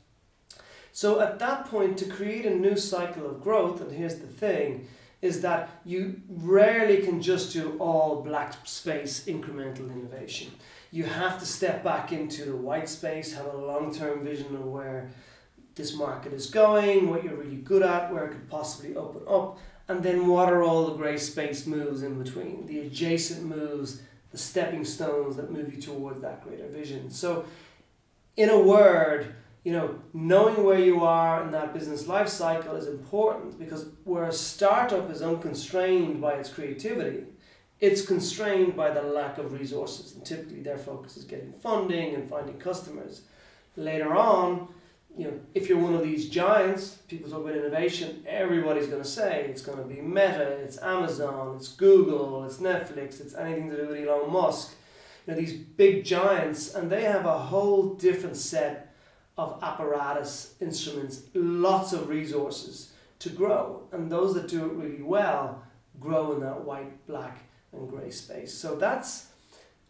So 0.94 1.20
at 1.20 1.40
that 1.40 1.66
point, 1.66 1.98
to 1.98 2.06
create 2.06 2.46
a 2.46 2.56
new 2.56 2.78
cycle 2.78 3.26
of 3.30 3.44
growth, 3.44 3.82
and 3.82 3.92
here's 3.92 4.20
the 4.20 4.28
thing, 4.28 4.88
is 5.22 5.42
that 5.42 5.82
you 5.84 6.22
rarely 6.30 7.02
can 7.02 7.22
just 7.22 7.52
do 7.52 7.76
all 7.80 8.22
black 8.22 8.56
space 8.64 9.26
incremental 9.26 9.92
innovation. 9.92 10.52
You 10.90 11.04
have 11.04 11.38
to 11.40 11.46
step 11.46 11.84
back 11.84 12.14
into 12.14 12.46
the 12.46 12.56
white 12.56 12.88
space, 12.88 13.34
have 13.34 13.54
a 13.54 13.58
long 13.58 13.94
term 13.94 14.24
vision 14.24 14.56
of 14.56 14.66
where 14.66 15.10
this 15.77 15.96
market 15.96 16.34
is 16.34 16.48
going, 16.48 17.10
what 17.10 17.24
you're 17.24 17.36
really 17.36 17.57
good 17.57 17.84
at, 17.84 18.12
where 18.12 18.25
it 18.25 18.31
could 18.31 18.50
possibly 18.50 18.96
open 18.96 19.22
up, 19.27 19.57
and 19.88 20.03
then 20.03 20.27
what 20.27 20.51
are 20.51 20.63
all 20.63 20.88
the 20.88 20.96
grey 20.96 21.17
space 21.17 21.65
moves 21.65 22.03
in 22.03 22.22
between, 22.22 22.65
the 22.65 22.81
adjacent 22.81 23.46
moves, 23.46 24.01
the 24.31 24.38
stepping 24.38 24.84
stones 24.84 25.38
that 25.38 25.51
move 25.51 25.74
you 25.74 25.81
towards 25.81 26.19
that 26.22 26.43
greater 26.43 26.67
vision. 26.67 27.10
So, 27.10 27.46
in 28.36 28.50
a 28.50 28.60
word, 28.60 29.34
you 29.63 29.72
know, 29.72 30.00
knowing 30.13 30.63
where 30.63 30.79
you 30.79 31.03
are 31.03 31.43
in 31.43 31.51
that 31.51 31.74
business 31.74 32.07
life 32.07 32.27
cycle 32.27 32.75
is 32.75 32.88
important 32.88 33.60
because 33.60 33.88
where 34.03 34.25
a 34.25 34.31
startup 34.31 35.10
is 35.10 35.22
unconstrained 35.22 36.22
by 36.22 36.34
its 36.34 36.50
creativity, 36.50 37.24
it's 37.79 38.05
constrained 38.05 38.75
by 38.75 38.91
the 38.91 39.01
lack 39.01 39.38
of 39.38 39.53
resources. 39.53 40.15
And 40.15 40.25
typically 40.25 40.62
their 40.62 40.77
focus 40.77 41.17
is 41.17 41.24
getting 41.24 41.51
funding 41.51 42.15
and 42.15 42.29
finding 42.29 42.57
customers. 42.57 43.22
Later 43.75 44.15
on, 44.15 44.69
you 45.18 45.26
know, 45.26 45.40
if 45.56 45.68
you're 45.68 45.80
one 45.80 45.96
of 45.96 46.04
these 46.04 46.30
giants, 46.30 47.00
people 47.08 47.30
talk 47.30 47.42
about 47.42 47.56
innovation, 47.56 48.24
everybody's 48.28 48.88
going 48.88 49.02
to 49.02 49.08
say 49.08 49.46
it's 49.50 49.64
going 49.64 49.80
to 49.80 49.84
be 49.84 50.00
Meta, 50.00 50.44
it's 50.64 50.78
Amazon, 50.78 51.56
it's 51.56 51.70
Google, 51.70 52.44
it's 52.46 52.58
Netflix, 52.58 53.20
it's 53.20 53.34
anything 53.34 53.70
to 53.72 53.76
do 53.76 53.88
with 53.88 54.08
Elon 54.08 54.32
Musk. 54.32 54.76
You 55.26 55.34
know, 55.34 55.40
these 55.40 55.54
big 55.54 56.06
giants, 56.06 56.76
and 56.76 56.92
they 56.92 57.04
have 57.04 57.26
a 57.26 57.38
whole 57.38 57.96
different 57.96 58.38
set 58.38 58.96
of 59.38 59.60
apparatus, 59.64 60.54
instruments, 60.62 61.24
lots 61.34 61.94
of 61.94 62.10
resources 62.10 62.94
to 63.20 63.30
grow. 63.30 63.88
And 63.92 64.12
those 64.12 64.36
that 64.36 64.48
do 64.48 64.66
it 64.66 64.74
really 64.74 65.02
well 65.02 65.64
grow 66.00 66.34
in 66.34 66.42
that 66.42 66.64
white, 66.64 67.06
black, 67.08 67.44
and 67.74 67.90
grey 67.90 68.12
space. 68.12 68.54
So 68.54 68.76
that's 68.76 69.28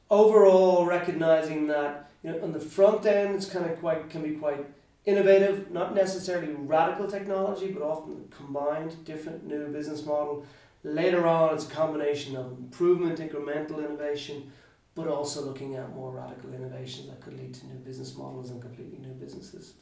overall 0.09 0.85
recognizing 0.85 1.67
that 1.67 2.09
you 2.23 2.31
know 2.31 2.41
on 2.41 2.53
the 2.53 2.59
front 2.59 3.05
end 3.05 3.35
it's 3.35 3.45
kind 3.45 3.65
of 3.65 3.77
quite 3.79 4.09
can 4.09 4.23
be 4.23 4.31
quite 4.31 4.65
innovative, 5.07 5.71
not 5.71 5.95
necessarily 5.95 6.53
radical 6.53 7.07
technology, 7.07 7.71
but 7.71 7.81
often 7.81 8.27
combined 8.29 9.03
different 9.05 9.47
new 9.47 9.69
business 9.69 10.05
model. 10.05 10.45
Later 10.83 11.25
on, 11.25 11.55
it's 11.55 11.65
a 11.65 11.71
combination 11.71 12.35
of 12.35 12.51
improvement, 12.51 13.19
incremental 13.19 13.79
innovation, 13.79 14.51
but 14.95 15.07
also 15.07 15.45
looking 15.45 15.75
at 15.75 15.95
more 15.95 16.11
radical 16.11 16.53
innovations 16.53 17.07
that 17.07 17.21
could 17.21 17.37
lead 17.39 17.53
to 17.53 17.67
new 17.67 17.79
business 17.79 18.15
models 18.17 18.51
and 18.51 18.61
completely 18.61 18.99
new 18.99 19.13
businesses. 19.13 19.75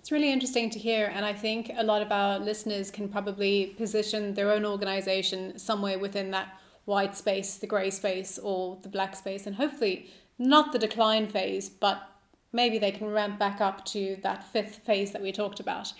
It's 0.00 0.10
really 0.10 0.32
interesting 0.32 0.70
to 0.70 0.78
hear, 0.78 1.12
and 1.14 1.24
I 1.24 1.32
think 1.32 1.70
a 1.76 1.84
lot 1.84 2.02
of 2.02 2.10
our 2.10 2.40
listeners 2.40 2.90
can 2.90 3.08
probably 3.08 3.74
position 3.76 4.34
their 4.34 4.50
own 4.50 4.64
organization 4.64 5.58
somewhere 5.58 5.98
within 5.98 6.32
that 6.32 6.58
white 6.86 7.16
space, 7.16 7.56
the 7.56 7.68
grey 7.68 7.90
space, 7.90 8.36
or 8.36 8.78
the 8.82 8.88
black 8.88 9.14
space, 9.14 9.46
and 9.46 9.54
hopefully 9.54 10.10
not 10.38 10.72
the 10.72 10.78
decline 10.78 11.28
phase, 11.28 11.68
but 11.68 12.02
maybe 12.52 12.78
they 12.78 12.92
can 12.92 13.08
ramp 13.10 13.38
back 13.38 13.60
up 13.60 13.84
to 13.86 14.16
that 14.22 14.44
fifth 14.44 14.76
phase 14.76 15.12
that 15.12 15.22
we 15.22 15.32
talked 15.32 15.60
about. 15.60 15.92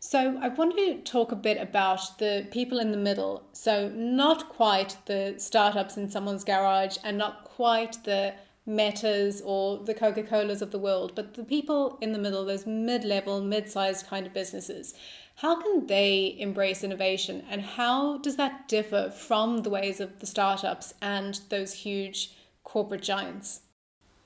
So 0.00 0.38
I 0.42 0.48
want 0.48 0.76
to 0.76 0.98
talk 0.98 1.32
a 1.32 1.36
bit 1.36 1.58
about 1.58 2.18
the 2.18 2.46
people 2.50 2.78
in 2.78 2.90
the 2.90 2.98
middle. 2.98 3.42
So 3.52 3.88
not 3.88 4.50
quite 4.50 4.98
the 5.06 5.36
startups 5.38 5.96
in 5.96 6.10
someone's 6.10 6.44
garage 6.44 6.98
and 7.02 7.16
not 7.16 7.44
quite 7.44 8.04
the 8.04 8.34
metas 8.66 9.42
or 9.44 9.78
the 9.78 9.94
Coca-Colas 9.94 10.60
of 10.60 10.72
the 10.72 10.78
world, 10.78 11.12
but 11.14 11.34
the 11.34 11.44
people 11.44 11.98
in 12.00 12.12
the 12.12 12.18
middle, 12.18 12.44
those 12.44 12.66
mid-level, 12.66 13.40
mid-sized 13.40 14.06
kind 14.06 14.26
of 14.26 14.34
businesses. 14.34 14.94
How 15.36 15.60
can 15.60 15.86
they 15.86 16.36
embrace 16.38 16.84
innovation 16.84 17.42
and 17.50 17.62
how 17.62 18.18
does 18.18 18.36
that 18.36 18.68
differ 18.68 19.10
from 19.10 19.62
the 19.62 19.70
ways 19.70 20.00
of 20.00 20.20
the 20.20 20.26
startups 20.26 20.94
and 21.00 21.40
those 21.48 21.72
huge 21.72 22.36
corporate 22.62 23.02
giants? 23.02 23.62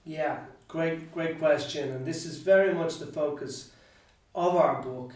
Yeah, 0.08 0.38
Great, 0.68 1.10
great 1.12 1.38
question, 1.38 1.90
and 1.90 2.04
this 2.04 2.26
is 2.26 2.36
very 2.36 2.74
much 2.74 2.98
the 2.98 3.06
focus 3.06 3.70
of 4.34 4.54
our 4.54 4.82
book. 4.82 5.12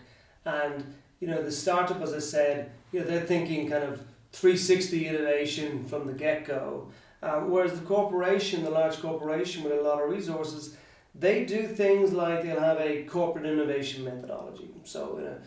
And 0.46 0.94
you 1.20 1.28
know, 1.28 1.42
the 1.42 1.52
startup, 1.52 2.00
as 2.00 2.14
I 2.14 2.20
said, 2.20 2.70
you 2.90 3.00
know, 3.00 3.06
they're 3.06 3.20
thinking 3.20 3.68
kind 3.68 3.84
of 3.84 4.02
360 4.32 5.06
innovation 5.06 5.84
from 5.84 6.06
the 6.06 6.14
get 6.14 6.46
go. 6.46 6.88
Um, 7.22 7.50
whereas 7.50 7.78
the 7.78 7.84
corporation, 7.84 8.64
the 8.64 8.70
large 8.70 9.00
corporation 9.00 9.62
with 9.62 9.74
a 9.74 9.82
lot 9.82 10.02
of 10.02 10.08
resources, 10.08 10.74
they 11.14 11.44
do 11.44 11.66
things 11.66 12.12
like 12.14 12.42
they'll 12.42 12.58
have 12.58 12.80
a 12.80 13.04
corporate 13.04 13.44
innovation 13.44 14.04
methodology. 14.04 14.70
So 14.84 15.18
in 15.18 15.26
a 15.26 15.38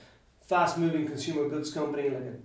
fast 0.42 0.78
moving 0.78 1.08
consumer 1.08 1.50
goods 1.50 1.74
company 1.74 2.10
like 2.10 2.24
a 2.24 2.36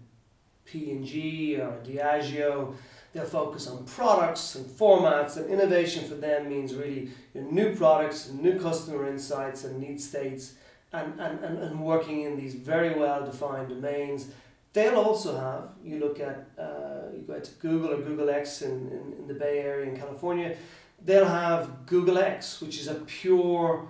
P&G 0.65 1.57
or 1.57 1.79
Diageo, 1.85 2.75
They'll 3.13 3.25
focus 3.25 3.67
on 3.67 3.85
products 3.85 4.55
and 4.55 4.67
formats, 4.67 5.37
and 5.37 5.51
innovation 5.51 6.09
for 6.09 6.15
them 6.15 6.49
means 6.49 6.75
really 6.75 7.11
you 7.35 7.41
know, 7.41 7.51
new 7.51 7.75
products, 7.75 8.29
and 8.29 8.41
new 8.41 8.59
customer 8.59 9.09
insights, 9.09 9.65
and 9.65 9.81
need 9.81 10.01
states, 10.01 10.55
and, 10.93 11.21
and, 11.21 11.43
and, 11.43 11.59
and 11.59 11.81
working 11.81 12.23
in 12.23 12.37
these 12.37 12.55
very 12.55 12.99
well 12.99 13.25
defined 13.25 13.69
domains. 13.69 14.29
They'll 14.73 14.99
also 14.99 15.37
have, 15.37 15.71
you 15.85 15.99
look 15.99 16.21
at, 16.21 16.49
uh, 16.57 17.13
you 17.13 17.23
go 17.27 17.41
to 17.41 17.51
Google 17.55 17.93
or 17.93 18.01
Google 18.01 18.31
X 18.31 18.63
in, 18.63 18.71
in, 18.71 19.15
in 19.19 19.27
the 19.27 19.35
Bay 19.35 19.59
Area 19.59 19.91
in 19.91 19.97
California, 19.97 20.57
they'll 21.05 21.25
have 21.25 21.87
Google 21.87 22.19
X, 22.19 22.61
which 22.61 22.79
is 22.79 22.87
a 22.87 22.95
pure 22.95 23.89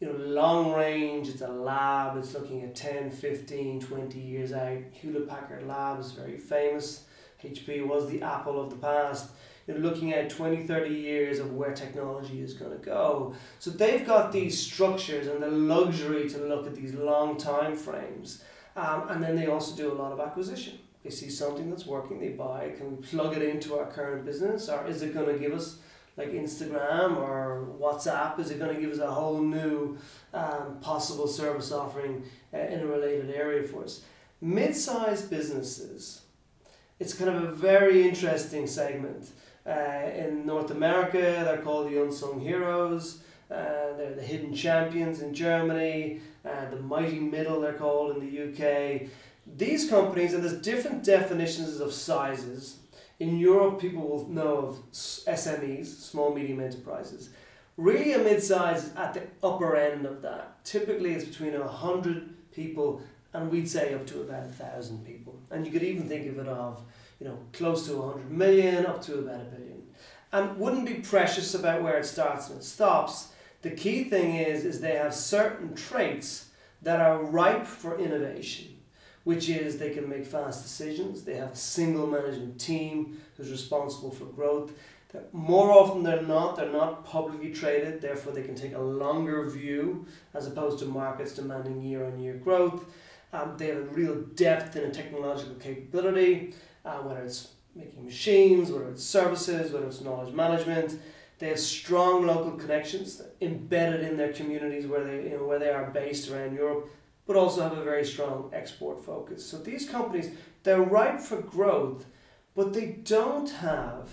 you 0.00 0.06
know, 0.06 0.12
long 0.12 0.72
range, 0.72 1.28
it's 1.28 1.40
a 1.40 1.48
lab, 1.48 2.16
it's 2.18 2.34
looking 2.34 2.62
at 2.62 2.74
10, 2.74 3.10
15, 3.10 3.80
20 3.80 4.18
years 4.20 4.52
out. 4.52 4.78
Hewlett 4.92 5.28
Packard 5.28 5.66
Labs, 5.66 6.12
very 6.12 6.36
famous. 6.36 7.04
HP 7.42 7.86
was 7.86 8.08
the 8.08 8.22
Apple 8.22 8.60
of 8.60 8.70
the 8.70 8.76
past. 8.76 9.30
You're 9.66 9.78
looking 9.78 10.12
at 10.14 10.30
20, 10.30 10.66
30 10.66 10.94
years 10.94 11.38
of 11.38 11.52
where 11.52 11.74
technology 11.74 12.40
is 12.40 12.54
going 12.54 12.72
to 12.72 12.84
go. 12.84 13.34
So 13.58 13.70
they've 13.70 14.06
got 14.06 14.32
these 14.32 14.58
structures 14.58 15.26
and 15.26 15.42
the 15.42 15.50
luxury 15.50 16.28
to 16.30 16.38
look 16.38 16.66
at 16.66 16.74
these 16.74 16.94
long 16.94 17.36
time 17.36 17.76
frames. 17.76 18.42
Um, 18.76 19.08
and 19.08 19.22
then 19.22 19.36
they 19.36 19.46
also 19.46 19.76
do 19.76 19.92
a 19.92 19.94
lot 19.94 20.12
of 20.12 20.20
acquisition. 20.20 20.78
They 21.04 21.10
see 21.10 21.30
something 21.30 21.70
that's 21.70 21.86
working, 21.86 22.18
they 22.18 22.30
buy. 22.30 22.72
Can 22.76 22.96
we 22.96 23.02
plug 23.02 23.36
it 23.36 23.42
into 23.42 23.78
our 23.78 23.86
current 23.86 24.24
business, 24.24 24.68
or 24.68 24.86
is 24.86 25.02
it 25.02 25.14
going 25.14 25.26
to 25.26 25.38
give 25.38 25.52
us 25.52 25.78
like 26.16 26.32
Instagram 26.32 27.16
or 27.16 27.68
WhatsApp? 27.80 28.38
Is 28.40 28.50
it 28.50 28.58
going 28.58 28.74
to 28.74 28.80
give 28.80 28.90
us 28.90 28.98
a 28.98 29.10
whole 29.10 29.40
new 29.40 29.96
um, 30.34 30.78
possible 30.80 31.28
service 31.28 31.72
offering 31.72 32.24
uh, 32.52 32.58
in 32.58 32.80
a 32.80 32.86
related 32.86 33.30
area 33.30 33.62
for 33.62 33.84
us? 33.84 34.02
Mid-sized 34.40 35.30
businesses 35.30 36.22
it's 36.98 37.14
kind 37.14 37.30
of 37.30 37.42
a 37.42 37.52
very 37.52 38.08
interesting 38.08 38.66
segment. 38.66 39.30
Uh, 39.66 40.10
in 40.16 40.46
North 40.46 40.70
America, 40.70 41.18
they're 41.18 41.62
called 41.62 41.90
the 41.90 42.02
unsung 42.02 42.40
heroes. 42.40 43.22
Uh, 43.50 43.96
they're 43.96 44.14
the 44.14 44.22
hidden 44.22 44.54
champions 44.54 45.20
in 45.20 45.34
Germany. 45.34 46.20
Uh, 46.44 46.70
the 46.70 46.76
mighty 46.76 47.18
middle, 47.18 47.60
they're 47.60 47.72
called 47.74 48.16
in 48.16 48.20
the 48.20 48.42
UK. 48.48 49.08
These 49.56 49.88
companies, 49.88 50.34
and 50.34 50.42
there's 50.42 50.60
different 50.60 51.04
definitions 51.04 51.80
of 51.80 51.92
sizes. 51.92 52.78
In 53.18 53.38
Europe, 53.38 53.80
people 53.80 54.06
will 54.06 54.28
know 54.28 54.56
of 54.58 54.92
SMEs, 54.92 55.86
small 55.86 56.34
medium 56.34 56.60
enterprises. 56.60 57.30
Really, 57.76 58.12
a 58.12 58.18
mid-size 58.18 58.84
is 58.84 58.96
at 58.96 59.14
the 59.14 59.22
upper 59.42 59.76
end 59.76 60.04
of 60.04 60.22
that. 60.22 60.64
Typically, 60.64 61.12
it's 61.12 61.24
between 61.24 61.54
a 61.54 61.66
hundred 61.66 62.34
people 62.52 63.02
and 63.32 63.50
we'd 63.50 63.68
say 63.68 63.94
up 63.94 64.06
to 64.06 64.22
about 64.22 64.44
a 64.44 64.48
thousand 64.48 65.04
people. 65.04 65.17
And 65.50 65.66
you 65.66 65.72
could 65.72 65.82
even 65.82 66.08
think 66.08 66.28
of 66.28 66.38
it 66.38 66.48
of, 66.48 66.82
you 67.20 67.26
know, 67.26 67.38
close 67.52 67.86
to 67.86 67.96
100 67.96 68.30
million 68.30 68.86
up 68.86 69.02
to 69.02 69.18
about 69.18 69.40
a 69.40 69.44
billion. 69.44 69.82
And 70.32 70.58
wouldn't 70.58 70.86
be 70.86 70.94
precious 70.94 71.54
about 71.54 71.82
where 71.82 71.98
it 71.98 72.04
starts 72.04 72.48
and 72.48 72.60
it 72.60 72.64
stops. 72.64 73.28
The 73.62 73.70
key 73.70 74.04
thing 74.04 74.36
is, 74.36 74.64
is 74.64 74.80
they 74.80 74.96
have 74.96 75.14
certain 75.14 75.74
traits 75.74 76.48
that 76.82 77.00
are 77.00 77.22
ripe 77.22 77.66
for 77.66 77.98
innovation, 77.98 78.76
which 79.24 79.48
is 79.48 79.78
they 79.78 79.90
can 79.90 80.08
make 80.08 80.26
fast 80.26 80.62
decisions, 80.62 81.24
they 81.24 81.34
have 81.36 81.52
a 81.52 81.56
single 81.56 82.06
management 82.06 82.60
team 82.60 83.20
who's 83.36 83.50
responsible 83.50 84.10
for 84.10 84.26
growth. 84.26 84.72
That 85.12 85.32
more 85.32 85.72
often 85.72 86.02
than 86.02 86.28
not, 86.28 86.56
they're 86.56 86.70
not 86.70 87.04
publicly 87.04 87.50
traded, 87.50 88.02
therefore 88.02 88.32
they 88.34 88.42
can 88.42 88.54
take 88.54 88.74
a 88.74 88.80
longer 88.80 89.48
view 89.48 90.06
as 90.34 90.46
opposed 90.46 90.78
to 90.80 90.84
markets 90.84 91.34
demanding 91.34 91.80
year 91.80 92.04
on 92.04 92.20
year 92.20 92.34
growth 92.34 92.84
um, 93.32 93.56
they 93.56 93.68
have 93.68 93.76
a 93.76 93.82
real 93.82 94.14
depth 94.34 94.76
in 94.76 94.84
a 94.84 94.90
technological 94.90 95.54
capability, 95.56 96.54
uh, 96.84 96.98
whether 96.98 97.22
it's 97.22 97.48
making 97.74 98.04
machines, 98.04 98.70
whether 98.70 98.88
it's 98.90 99.04
services, 99.04 99.72
whether 99.72 99.86
it's 99.86 100.00
knowledge 100.00 100.34
management. 100.34 100.98
They 101.38 101.48
have 101.48 101.60
strong 101.60 102.26
local 102.26 102.52
connections 102.52 103.22
embedded 103.40 104.00
in 104.00 104.16
their 104.16 104.32
communities 104.32 104.86
where 104.86 105.04
they, 105.04 105.30
you 105.30 105.36
know, 105.36 105.44
where 105.44 105.58
they 105.58 105.70
are 105.70 105.90
based 105.90 106.30
around 106.30 106.54
Europe, 106.54 106.90
but 107.26 107.36
also 107.36 107.62
have 107.62 107.78
a 107.78 107.84
very 107.84 108.04
strong 108.04 108.50
export 108.52 109.04
focus. 109.04 109.46
So 109.46 109.58
these 109.58 109.88
companies, 109.88 110.30
they're 110.64 110.80
ripe 110.80 111.20
for 111.20 111.40
growth, 111.40 112.06
but 112.56 112.72
they 112.72 112.86
don't 112.86 113.50
have 113.50 114.08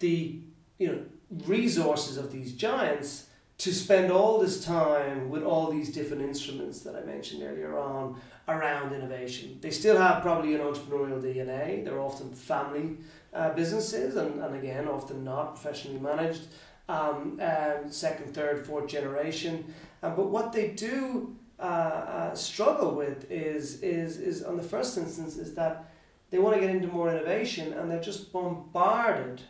the 0.00 0.40
you 0.78 0.88
know 0.88 1.04
resources 1.46 2.16
of 2.16 2.32
these 2.32 2.52
giants 2.52 3.26
to 3.58 3.72
spend 3.72 4.12
all 4.12 4.38
this 4.38 4.64
time 4.64 5.30
with 5.30 5.42
all 5.42 5.70
these 5.70 5.90
different 5.92 6.22
instruments 6.22 6.80
that 6.80 6.94
I 6.94 7.00
mentioned 7.00 7.42
earlier 7.42 7.78
on 7.78 8.20
around 8.48 8.92
innovation. 8.92 9.58
They 9.60 9.70
still 9.70 9.96
have 9.96 10.22
probably 10.22 10.54
an 10.54 10.60
entrepreneurial 10.60 11.22
DNA. 11.22 11.84
They're 11.84 12.00
often 12.00 12.32
family 12.32 12.98
uh, 13.32 13.50
businesses 13.54 14.16
and, 14.16 14.42
and 14.42 14.54
again, 14.54 14.86
often 14.86 15.24
not 15.24 15.54
professionally 15.54 15.98
managed, 15.98 16.46
um, 16.88 17.40
um, 17.40 17.90
second, 17.90 18.34
third, 18.34 18.66
fourth 18.66 18.88
generation. 18.88 19.72
Um, 20.02 20.14
but 20.16 20.28
what 20.28 20.52
they 20.52 20.68
do 20.68 21.34
uh, 21.58 21.62
uh, 21.62 22.34
struggle 22.34 22.94
with 22.94 23.30
is, 23.30 23.82
is, 23.82 24.18
is, 24.18 24.42
on 24.42 24.58
the 24.58 24.62
first 24.62 24.98
instance, 24.98 25.38
is 25.38 25.54
that 25.54 25.90
they 26.30 26.38
want 26.38 26.54
to 26.54 26.60
get 26.60 26.70
into 26.70 26.88
more 26.88 27.10
innovation 27.10 27.72
and 27.72 27.90
they're 27.90 28.00
just 28.00 28.32
bombarded 28.32 29.40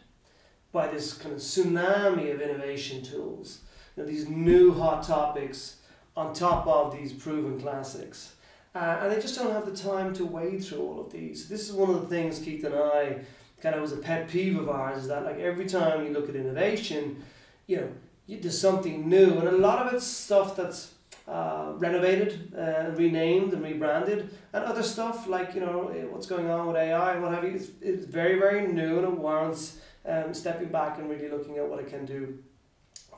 by 0.71 0.87
this 0.87 1.15
kind 1.15 1.35
of 1.35 1.41
tsunami 1.41 2.33
of 2.33 2.41
innovation 2.41 3.03
tools. 3.03 3.61
You 3.97 4.03
know, 4.03 4.09
these 4.09 4.29
new 4.29 4.73
hot 4.73 5.03
topics 5.03 5.77
on 6.17 6.35
top 6.35 6.67
of 6.67 6.97
these 6.97 7.13
proven 7.13 7.61
classics. 7.61 8.35
Uh, 8.75 8.99
and 9.01 9.13
they 9.13 9.21
just 9.21 9.35
don't 9.35 9.53
have 9.53 9.65
the 9.65 9.75
time 9.75 10.13
to 10.15 10.25
wade 10.27 10.63
through 10.63 10.81
all 10.81 11.01
of 11.01 11.11
these. 11.11 11.49
This 11.49 11.69
is 11.69 11.73
one 11.73 11.89
of 11.89 12.03
the 12.03 12.07
things 12.07 12.39
Keith 12.39 12.63
and 12.65 12.75
I 12.75 13.21
kind 13.61 13.75
of 13.75 13.81
was 13.81 13.93
a 13.93 13.97
pet 13.97 14.29
peeve 14.29 14.59
of 14.59 14.69
ours 14.69 14.99
is 14.99 15.09
that 15.09 15.25
like 15.25 15.39
every 15.39 15.65
time 15.65 16.05
you 16.05 16.13
look 16.13 16.29
at 16.29 16.37
innovation, 16.37 17.25
you 17.67 17.77
know, 17.79 17.89
you, 18.27 18.39
there's 18.41 18.61
something 18.61 19.09
new, 19.09 19.39
and 19.39 19.49
a 19.49 19.53
lot 19.53 19.87
of 19.87 19.95
it's 19.95 20.07
stuff 20.07 20.57
that's 20.57 20.93
uh, 21.27 21.73
renovated 21.77 22.53
uh, 22.57 22.91
renamed 22.95 23.53
and 23.53 23.63
rebranded, 23.63 24.31
and 24.53 24.65
other 24.65 24.83
stuff 24.83 25.27
like 25.27 25.55
you 25.55 25.61
know 25.61 25.89
eh, 25.89 26.05
what's 26.05 26.27
going 26.27 26.51
on 26.51 26.67
with 26.67 26.77
AI 26.77 27.15
and 27.15 27.23
what 27.23 27.33
have 27.33 27.45
you. 27.45 27.53
It's, 27.53 27.69
it's 27.81 28.05
very 28.05 28.39
very 28.39 28.67
new 28.67 28.99
and 28.99 29.07
it 29.07 29.13
warrants 29.13 29.79
um, 30.07 30.35
stepping 30.35 30.69
back 30.69 30.99
and 30.99 31.09
really 31.09 31.29
looking 31.29 31.57
at 31.57 31.69
what 31.69 31.79
it 31.79 31.89
can 31.89 32.05
do 32.05 32.39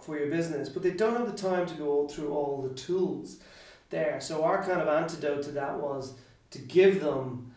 for 0.09 0.19
your 0.19 0.31
business. 0.31 0.71
But 0.71 0.83
they 0.83 0.93
don't 0.93 1.17
have 1.17 1.31
the 1.31 1.37
time 1.37 1.67
to 1.67 1.75
go 1.75 2.09
through 2.09 2.33
all 2.33 2.63
the 2.63 2.75
tools 2.75 3.37
there. 3.91 4.21
So 4.23 4.43
our 4.43 4.65
kind 4.65 4.81
of 4.81 4.89
antidote 4.89 5.43
to 5.43 5.51
that 5.53 5.79
was 5.79 6.15
to 6.51 6.59
give 6.59 7.03
them 7.03 7.53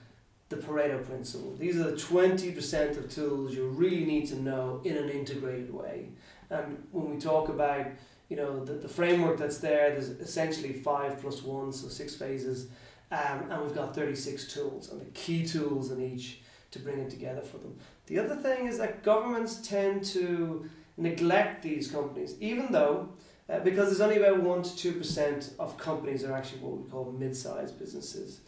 the 0.49 0.57
Pareto 0.57 1.03
principle. 1.05 1.55
These 1.57 1.77
are 1.77 1.85
the 1.85 1.95
20% 1.95 2.97
of 2.97 3.09
tools 3.09 3.55
you 3.55 3.67
really 3.69 4.03
need 4.03 4.27
to 4.27 4.35
know 4.35 4.81
in 4.83 4.97
an 4.97 5.09
integrated 5.09 5.73
way. 5.73 6.09
And 6.49 6.85
when 6.91 7.09
we 7.09 7.21
talk 7.21 7.47
about, 7.47 7.87
you 8.27 8.35
know, 8.35 8.65
the, 8.65 8.73
the 8.73 8.89
framework 8.89 9.37
that's 9.37 9.59
there, 9.59 9.91
there's 9.91 10.09
essentially 10.09 10.73
five 10.73 11.21
plus 11.21 11.41
one, 11.41 11.71
so 11.71 11.87
six 11.87 12.15
phases. 12.15 12.67
Um, 13.11 13.49
and 13.49 13.61
we've 13.61 13.73
got 13.73 13.95
36 13.95 14.53
tools 14.53 14.91
and 14.91 14.99
the 14.99 15.05
key 15.11 15.47
tools 15.47 15.89
in 15.89 16.01
each 16.01 16.41
to 16.71 16.79
bring 16.79 16.99
it 16.99 17.09
together 17.09 17.41
for 17.41 17.59
them. 17.59 17.77
The 18.07 18.19
other 18.19 18.35
thing 18.35 18.67
is 18.67 18.77
that 18.77 19.03
governments 19.03 19.65
tend 19.65 20.03
to 20.05 20.69
neglect 21.01 21.63
these 21.63 21.89
companies, 21.89 22.35
even 22.39 22.71
though 22.71 23.09
uh, 23.51 23.59
because 23.59 23.89
there's 23.89 24.01
only 24.01 24.17
about 24.17 24.41
1 24.41 24.63
to 24.63 24.93
2% 24.93 25.59
of 25.59 25.77
companies 25.77 26.23
are 26.23 26.33
actually 26.33 26.59
what 26.59 26.77
we 26.77 26.89
call 26.89 27.11
mid-sized 27.11 27.77
businesses. 27.77 28.41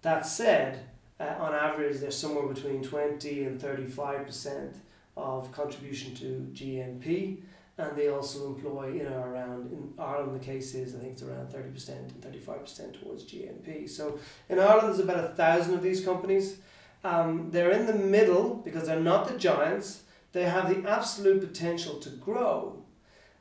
That 0.00 0.26
said, 0.26 0.80
uh, 1.20 1.34
on 1.38 1.54
average, 1.54 2.00
they're 2.00 2.10
somewhere 2.10 2.52
between 2.52 2.82
20 2.82 3.44
and 3.44 3.60
35% 3.60 4.74
of 5.16 5.52
contribution 5.52 6.14
to 6.16 6.48
GNP, 6.52 7.42
and 7.78 7.96
they 7.96 8.08
also 8.08 8.48
employ 8.48 8.98
in 9.00 9.06
or 9.06 9.32
around, 9.32 9.70
in 9.70 9.92
Ireland, 9.98 10.34
the 10.34 10.44
case 10.44 10.74
is 10.74 10.94
I 10.94 10.98
think 10.98 11.12
it's 11.12 11.22
around 11.22 11.48
30% 11.48 11.88
and 11.88 12.20
35% 12.20 13.00
towards 13.00 13.24
GNP. 13.24 13.88
So 13.88 14.18
in 14.48 14.58
Ireland, 14.58 14.88
there's 14.88 14.98
about 14.98 15.24
a 15.24 15.28
thousand 15.28 15.74
of 15.74 15.82
these 15.82 16.04
companies. 16.04 16.56
Um, 17.04 17.50
they're 17.50 17.70
in 17.70 17.86
the 17.86 17.94
middle 17.94 18.56
because 18.56 18.86
they're 18.86 19.00
not 19.00 19.28
the 19.28 19.38
giants, 19.38 20.02
they 20.32 20.44
have 20.44 20.68
the 20.68 20.88
absolute 20.88 21.40
potential 21.40 21.98
to 22.00 22.10
grow 22.10 22.82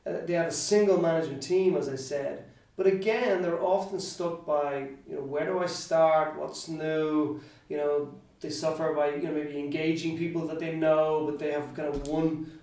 uh, 0.05 0.13
they 0.25 0.33
have 0.33 0.47
a 0.47 0.51
single 0.51 0.99
management 0.99 1.43
team, 1.43 1.77
as 1.77 1.87
I 1.87 1.95
said. 1.95 2.45
But 2.75 2.87
again, 2.87 3.41
they're 3.41 3.61
often 3.61 3.99
stuck 3.99 4.45
by, 4.45 4.87
you 5.07 5.15
know, 5.15 5.21
where 5.21 5.45
do 5.45 5.59
I 5.59 5.67
start? 5.67 6.37
What's 6.39 6.67
new? 6.67 7.39
You 7.69 7.77
know, 7.77 8.15
they 8.39 8.49
suffer 8.49 8.93
by, 8.93 9.15
you 9.15 9.23
know, 9.23 9.33
maybe 9.33 9.59
engaging 9.59 10.17
people 10.17 10.47
that 10.47 10.59
they 10.59 10.75
know, 10.75 11.27
but 11.29 11.37
they 11.37 11.51
have 11.51 11.75
kind 11.75 11.89
of 11.89 12.07
one 12.07 12.59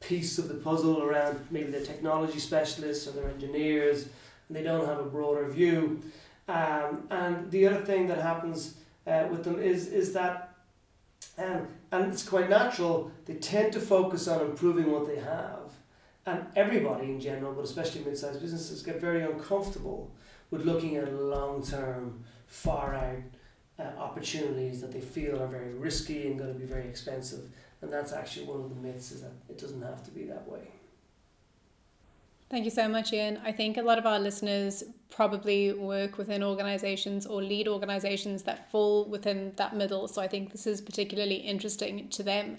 piece 0.00 0.36
of 0.36 0.48
the 0.48 0.54
puzzle 0.54 1.02
around 1.02 1.46
maybe 1.50 1.70
their 1.70 1.84
technology 1.84 2.38
specialists 2.38 3.06
or 3.06 3.12
their 3.12 3.30
engineers, 3.30 4.08
and 4.48 4.56
they 4.56 4.62
don't 4.62 4.84
have 4.84 4.98
a 4.98 5.04
broader 5.04 5.48
view. 5.48 6.02
Um, 6.48 7.06
and 7.08 7.50
the 7.50 7.66
other 7.68 7.80
thing 7.80 8.08
that 8.08 8.18
happens 8.18 8.74
uh, 9.06 9.28
with 9.30 9.44
them 9.44 9.62
is, 9.62 9.86
is 9.86 10.12
that, 10.12 10.51
um, 11.38 11.68
and 11.90 12.12
it's 12.12 12.28
quite 12.28 12.50
natural, 12.50 13.10
they 13.24 13.34
tend 13.34 13.72
to 13.72 13.80
focus 13.80 14.28
on 14.28 14.40
improving 14.40 14.90
what 14.90 15.06
they 15.06 15.18
have 15.18 15.72
and 16.26 16.46
everybody 16.54 17.06
in 17.06 17.20
general, 17.20 17.52
but 17.52 17.64
especially 17.64 18.04
mid-sized 18.04 18.40
businesses, 18.40 18.82
get 18.82 19.00
very 19.00 19.22
uncomfortable 19.22 20.10
with 20.50 20.64
looking 20.64 20.96
at 20.96 21.12
long-term, 21.12 22.22
far-out 22.46 23.22
uh, 23.78 23.98
opportunities 23.98 24.80
that 24.80 24.92
they 24.92 25.00
feel 25.00 25.42
are 25.42 25.46
very 25.46 25.72
risky 25.72 26.26
and 26.26 26.38
going 26.38 26.52
to 26.52 26.58
be 26.58 26.66
very 26.66 26.86
expensive. 26.86 27.48
And 27.80 27.92
that's 27.92 28.12
actually 28.12 28.46
one 28.46 28.60
of 28.60 28.68
the 28.68 28.76
myths 28.76 29.10
is 29.10 29.22
that 29.22 29.32
it 29.48 29.58
doesn't 29.58 29.82
have 29.82 30.04
to 30.04 30.10
be 30.10 30.24
that 30.24 30.48
way. 30.48 30.68
Thank 32.52 32.66
you 32.66 32.70
so 32.70 32.86
much, 32.86 33.14
Ian. 33.14 33.40
I 33.42 33.50
think 33.50 33.78
a 33.78 33.82
lot 33.82 33.96
of 33.96 34.04
our 34.04 34.18
listeners 34.18 34.84
probably 35.08 35.72
work 35.72 36.18
within 36.18 36.42
organizations 36.42 37.24
or 37.24 37.40
lead 37.42 37.66
organizations 37.66 38.42
that 38.42 38.70
fall 38.70 39.06
within 39.06 39.54
that 39.56 39.74
middle. 39.74 40.06
So 40.06 40.20
I 40.20 40.28
think 40.28 40.52
this 40.52 40.66
is 40.66 40.82
particularly 40.82 41.36
interesting 41.36 42.10
to 42.10 42.22
them. 42.22 42.58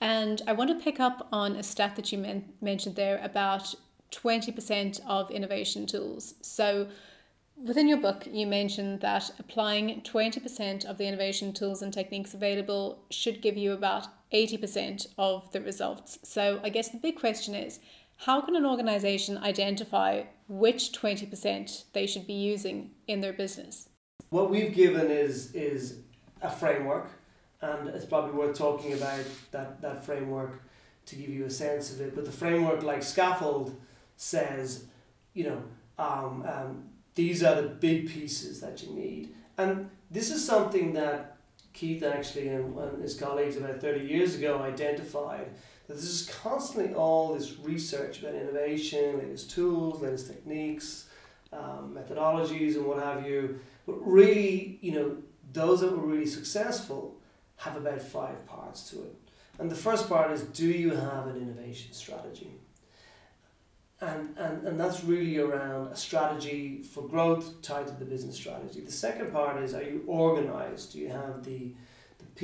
And 0.00 0.42
I 0.48 0.52
want 0.54 0.70
to 0.70 0.84
pick 0.84 0.98
up 0.98 1.28
on 1.30 1.54
a 1.54 1.62
stat 1.62 1.94
that 1.94 2.10
you 2.10 2.18
men- 2.18 2.52
mentioned 2.60 2.96
there 2.96 3.20
about 3.22 3.76
20% 4.10 4.98
of 5.06 5.30
innovation 5.30 5.86
tools. 5.86 6.34
So 6.42 6.88
within 7.56 7.86
your 7.86 7.98
book, 7.98 8.26
you 8.28 8.48
mentioned 8.48 9.02
that 9.02 9.30
applying 9.38 10.00
20% 10.00 10.84
of 10.84 10.98
the 10.98 11.06
innovation 11.06 11.52
tools 11.52 11.80
and 11.80 11.92
techniques 11.92 12.34
available 12.34 12.98
should 13.10 13.40
give 13.40 13.56
you 13.56 13.70
about 13.70 14.08
80% 14.32 15.06
of 15.16 15.52
the 15.52 15.60
results. 15.60 16.18
So 16.24 16.58
I 16.64 16.70
guess 16.70 16.88
the 16.88 16.98
big 16.98 17.20
question 17.20 17.54
is 17.54 17.78
how 18.24 18.40
can 18.40 18.54
an 18.54 18.64
organization 18.64 19.36
identify 19.38 20.22
which 20.48 20.92
20% 20.92 21.84
they 21.92 22.06
should 22.06 22.26
be 22.26 22.34
using 22.34 22.92
in 23.08 23.20
their 23.20 23.32
business? 23.32 23.88
What 24.30 24.48
we've 24.48 24.72
given 24.72 25.10
is 25.10 25.52
is 25.54 25.98
a 26.40 26.50
framework 26.50 27.10
and 27.60 27.88
it's 27.88 28.04
probably 28.04 28.32
worth 28.32 28.56
talking 28.56 28.92
about 28.92 29.24
that, 29.50 29.80
that 29.82 30.04
framework 30.04 30.62
to 31.06 31.16
give 31.16 31.30
you 31.30 31.44
a 31.44 31.50
sense 31.50 31.92
of 31.92 32.00
it. 32.00 32.14
But 32.14 32.24
the 32.24 32.32
framework, 32.32 32.82
like 32.82 33.02
Scaffold, 33.02 33.76
says, 34.16 34.86
you 35.34 35.44
know, 35.44 35.62
um, 35.98 36.44
um, 36.46 36.84
these 37.14 37.42
are 37.42 37.60
the 37.60 37.68
big 37.68 38.08
pieces 38.08 38.60
that 38.60 38.82
you 38.82 38.92
need. 38.92 39.34
And 39.58 39.90
this 40.10 40.30
is 40.30 40.44
something 40.44 40.92
that 40.94 41.36
Keith 41.72 42.02
actually 42.02 42.48
and, 42.48 42.76
and 42.76 43.02
his 43.02 43.14
colleagues 43.14 43.56
about 43.56 43.80
30 43.80 44.04
years 44.06 44.34
ago 44.36 44.60
identified 44.62 45.48
this 45.92 46.04
is 46.04 46.28
constantly 46.42 46.94
all 46.94 47.34
this 47.34 47.58
research 47.58 48.20
about 48.20 48.34
innovation, 48.34 49.18
latest 49.18 49.50
tools, 49.50 50.02
latest 50.02 50.28
techniques, 50.28 51.06
um, 51.52 51.96
methodologies, 51.96 52.76
and 52.76 52.86
what 52.86 53.02
have 53.02 53.26
you. 53.26 53.60
But 53.86 53.94
really, 54.06 54.78
you 54.80 54.92
know, 54.92 55.16
those 55.52 55.80
that 55.80 55.92
were 55.92 56.06
really 56.06 56.26
successful 56.26 57.16
have 57.56 57.76
about 57.76 58.00
five 58.00 58.46
parts 58.46 58.90
to 58.90 59.02
it. 59.02 59.14
And 59.58 59.70
the 59.70 59.76
first 59.76 60.08
part 60.08 60.30
is 60.32 60.42
do 60.42 60.66
you 60.66 60.90
have 60.90 61.26
an 61.26 61.36
innovation 61.36 61.92
strategy? 61.92 62.50
And, 64.00 64.36
and, 64.36 64.66
and 64.66 64.80
that's 64.80 65.04
really 65.04 65.38
around 65.38 65.92
a 65.92 65.96
strategy 65.96 66.82
for 66.82 67.06
growth 67.06 67.62
tied 67.62 67.86
to 67.86 67.92
the 67.92 68.04
business 68.04 68.34
strategy. 68.34 68.80
The 68.80 68.90
second 68.90 69.32
part 69.32 69.62
is 69.62 69.74
are 69.74 69.82
you 69.82 70.02
organized? 70.08 70.92
Do 70.92 70.98
you 70.98 71.10
have 71.10 71.44
the 71.44 71.72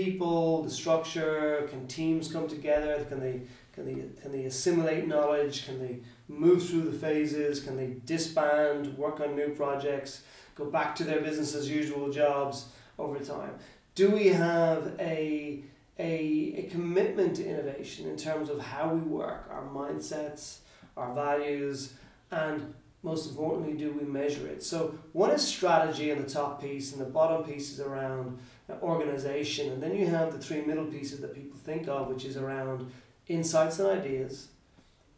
people, 0.03 0.63
the 0.63 0.71
structure? 0.71 1.67
Can 1.71 1.87
teams 1.87 2.33
come 2.33 2.47
together? 2.49 3.05
Can 3.09 3.21
they, 3.21 3.43
can, 3.73 3.85
they, 3.85 3.97
can 4.23 4.33
they 4.33 4.45
assimilate 4.45 5.07
knowledge? 5.07 5.67
Can 5.67 5.79
they 5.79 6.01
move 6.29 6.67
through 6.69 6.87
the 6.91 6.99
phases? 6.99 7.61
Can 7.61 7.77
they 7.77 7.97
disband, 8.05 8.97
work 8.97 9.21
on 9.21 9.35
new 9.35 9.51
projects, 9.51 10.23
go 10.55 10.65
back 10.67 10.95
to 10.97 11.05
their 11.05 11.21
business 11.21 11.55
as 11.55 11.69
usual 11.69 12.11
jobs 12.11 12.67
over 12.99 13.19
time? 13.19 13.55
do 13.99 14.09
we 14.13 14.29
have 14.29 14.95
a, 15.01 15.61
a, 15.99 16.55
a 16.57 16.69
commitment 16.71 17.35
to 17.35 17.45
innovation 17.45 18.09
in 18.09 18.17
terms 18.17 18.49
of 18.49 18.61
how 18.61 18.95
we 18.95 19.01
work, 19.01 19.49
our 19.51 19.65
mindsets, 19.65 20.59
our 20.97 21.13
values, 21.13 21.95
and 22.31 22.75
most 23.03 23.29
importantly, 23.29 23.73
do 23.73 23.91
we 23.91 24.05
measure 24.05 24.47
it? 24.47 24.63
So, 24.63 24.97
one 25.13 25.33
is 25.33 25.43
strategy 25.43 26.13
in 26.13 26.23
the 26.23 26.31
top 26.31 26.63
piece, 26.63 26.93
and 26.93 27.01
the 27.01 27.11
bottom 27.11 27.43
piece 27.43 27.73
is 27.73 27.81
around 27.81 28.39
organization, 28.83 29.73
and 29.73 29.83
then 29.83 29.97
you 29.97 30.07
have 30.07 30.33
the 30.33 30.39
three 30.39 30.63
middle 30.63 30.87
pieces 30.87 31.21
that 31.21 31.35
people 31.35 31.59
think 31.59 31.89
of, 31.89 32.09
which 32.09 32.25
is 32.25 32.37
around 32.37 32.91
insights 33.27 33.79
and 33.79 33.89
ideas, 33.89 34.49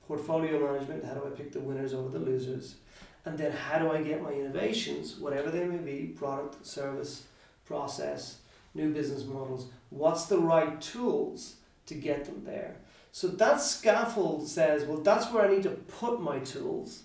portfolio 0.06 0.58
management, 0.58 1.04
how 1.04 1.14
do 1.14 1.26
I 1.26 1.30
pick 1.30 1.52
the 1.52 1.60
winners 1.60 1.94
over 1.94 2.08
the 2.08 2.24
losers, 2.24 2.76
and 3.24 3.36
then 3.38 3.52
how 3.52 3.78
do 3.78 3.90
I 3.92 4.02
get 4.02 4.22
my 4.22 4.32
innovations, 4.32 5.18
whatever 5.18 5.50
they 5.50 5.64
may 5.64 5.78
be 5.78 6.06
product, 6.06 6.66
service, 6.66 7.24
process 7.64 8.38
new 8.74 8.92
business 8.92 9.24
models, 9.24 9.66
what's 9.90 10.26
the 10.26 10.38
right 10.38 10.80
tools 10.80 11.56
to 11.86 11.94
get 11.94 12.24
them 12.24 12.42
there? 12.44 12.76
So 13.12 13.26
that 13.26 13.60
scaffold 13.60 14.48
says, 14.48 14.84
well, 14.84 14.98
that's 14.98 15.30
where 15.32 15.44
I 15.44 15.52
need 15.52 15.64
to 15.64 15.70
put 15.70 16.20
my 16.20 16.38
tools. 16.40 17.02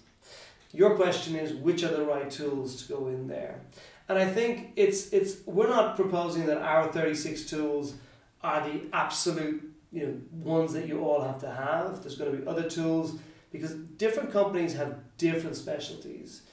Your 0.72 0.96
question 0.96 1.36
is, 1.36 1.54
which 1.54 1.84
are 1.84 1.96
the 1.96 2.06
right 2.06 2.30
tools 2.30 2.84
to 2.84 2.94
go 2.94 3.08
in 3.08 3.28
there? 3.28 3.62
And 4.08 4.20
I 4.20 4.26
think 4.26 4.74
it's 4.76 5.12
it's 5.12 5.38
we're 5.46 5.68
not 5.70 5.96
proposing 5.96 6.46
that 6.46 6.60
our 6.60 6.92
36 6.92 7.46
tools 7.46 7.96
are 8.44 8.68
the 8.68 8.82
absolute 8.94 9.74
you 9.92 10.06
know 10.06 10.22
ones 10.32 10.74
that 10.74 10.88
you 10.88 11.04
all 11.04 11.22
have 11.22 11.40
to 11.40 11.50
have. 11.50 12.02
There's 12.02 12.16
going 12.16 12.32
to 12.32 12.38
be 12.38 12.48
other 12.48 12.70
tools 12.70 13.18
because 13.52 13.74
different 13.74 14.32
companies 14.32 14.74
have 14.76 15.00
different 15.18 15.56
specialties. 15.56 16.44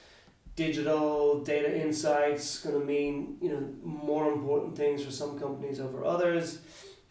Digital 0.55 1.43
data 1.43 1.81
insights 1.81 2.59
going 2.59 2.79
to 2.79 2.85
mean 2.85 3.37
you 3.41 3.49
know 3.49 3.69
more 3.83 4.31
important 4.31 4.75
things 4.75 5.03
for 5.03 5.11
some 5.11 5.37
companies 5.39 5.79
over 5.79 6.03
others. 6.03 6.59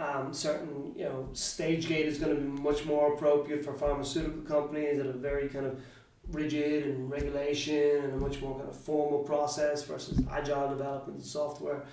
Um, 0.00 0.34
certain 0.34 0.92
you 0.96 1.04
know 1.04 1.28
stage 1.34 1.86
gate 1.86 2.06
is 2.06 2.18
going 2.18 2.34
to 2.34 2.40
be 2.40 2.48
much 2.48 2.84
more 2.84 3.14
appropriate 3.14 3.64
for 3.64 3.74
pharmaceutical 3.74 4.42
companies 4.42 4.96
that 4.96 5.06
are 5.06 5.12
very 5.12 5.48
kind 5.48 5.66
of 5.66 5.80
rigid 6.32 6.86
and 6.86 7.10
regulation 7.10 8.04
and 8.04 8.14
a 8.14 8.16
much 8.16 8.40
more 8.40 8.56
kind 8.56 8.68
of 8.68 8.76
formal 8.76 9.20
process 9.20 9.84
versus 9.84 10.20
agile 10.30 10.68
development 10.68 11.18
and 11.18 11.26
software. 11.26 11.84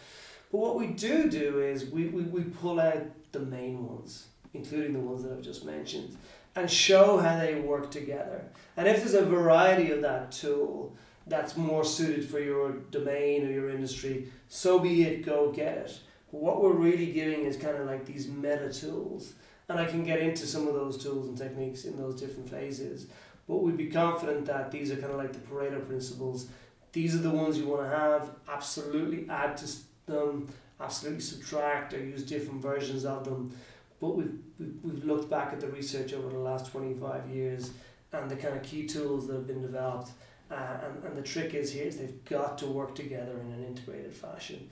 But 0.52 0.58
what 0.58 0.78
we 0.78 0.88
do 0.88 1.30
do 1.30 1.60
is 1.60 1.86
we, 1.86 2.06
we, 2.06 2.23
we 2.23 2.43
pull 2.43 2.80
out 2.80 3.04
the 3.32 3.39
main 3.39 3.86
ones, 3.86 4.28
including 4.54 4.93
the 4.93 4.99
ones 4.99 5.23
that 5.23 5.32
I've 5.32 5.43
just 5.43 5.65
mentioned, 5.65 6.17
and 6.56 6.69
show 6.69 7.17
how 7.17 7.38
they 7.38 7.56
work 7.56 7.91
together. 7.91 8.45
And 8.75 8.88
if 8.88 8.97
there's 8.97 9.13
a 9.13 9.25
variety 9.25 9.91
of 9.91 10.02
that 10.02 10.32
tool 10.32 10.95
that's 11.28 11.56
more 11.56 11.84
suited 11.84 12.28
for 12.28 12.39
your 12.39 12.71
domain 12.91 13.45
or 13.45 13.52
your 13.52 13.69
industry, 13.69 14.32
so 14.47 14.80
be 14.80 15.04
it, 15.04 15.23
go 15.23 15.52
get 15.52 15.78
it. 15.78 15.99
But 16.32 16.41
what 16.41 16.62
we're 16.62 16.73
really 16.73 17.12
giving 17.12 17.45
is 17.45 17.58
kind 17.58 17.78
of 17.78 17.86
like 17.86 18.06
these 18.06 18.28
meta 18.28 18.71
tools. 18.73 19.34
And 19.67 19.80
I 19.80 19.86
can 19.86 20.04
get 20.04 20.19
into 20.19 20.47
some 20.47 20.67
of 20.67 20.73
those 20.73 20.97
tools 20.97 21.28
and 21.28 21.38
techniques 21.38 21.86
in 21.86 21.95
those 21.95 22.19
different 22.19 22.49
phases. 22.49 23.06
But 23.49 23.63
we'd 23.63 23.77
be 23.77 23.88
confident 23.88 24.45
that 24.45 24.69
these 24.69 24.91
are 24.91 24.95
kind 24.95 25.12
of 25.12 25.17
like 25.17 25.33
the 25.33 25.39
Pareto 25.39 25.85
principles. 25.85 26.47
These 26.93 27.15
are 27.15 27.23
the 27.23 27.31
ones 27.31 27.57
you 27.57 27.65
want 27.65 27.81
to 27.81 27.89
have. 27.89 28.29
Absolutely 28.47 29.27
add 29.27 29.57
to 29.57 29.67
them. 30.05 30.47
Absolutely 30.79 31.21
subtract 31.21 31.95
or 31.95 31.97
use 31.97 32.23
different 32.23 32.62
versions 32.62 33.05
of 33.05 33.25
them. 33.25 33.51
But 33.99 34.15
we've, 34.15 34.38
we've, 34.59 35.03
looked 35.03 35.31
back 35.31 35.51
at 35.51 35.59
the 35.59 35.67
research 35.67 36.13
over 36.13 36.29
the 36.29 36.38
last 36.38 36.71
25 36.71 37.27
years 37.29 37.71
and 38.13 38.29
the 38.29 38.35
kind 38.35 38.55
of 38.55 38.62
key 38.62 38.85
tools 38.85 39.27
that 39.27 39.33
have 39.33 39.47
been 39.47 39.63
developed. 39.63 40.12
Uh, 40.51 40.77
and, 40.83 41.03
and 41.03 41.17
the 41.17 41.23
trick 41.23 41.55
is 41.55 41.73
here 41.73 41.85
is 41.85 41.97
they've 41.97 42.23
got 42.25 42.57
to 42.59 42.67
work 42.67 42.93
together 42.93 43.39
in 43.39 43.51
an 43.51 43.65
integrated 43.65 44.13
fashion. 44.13 44.69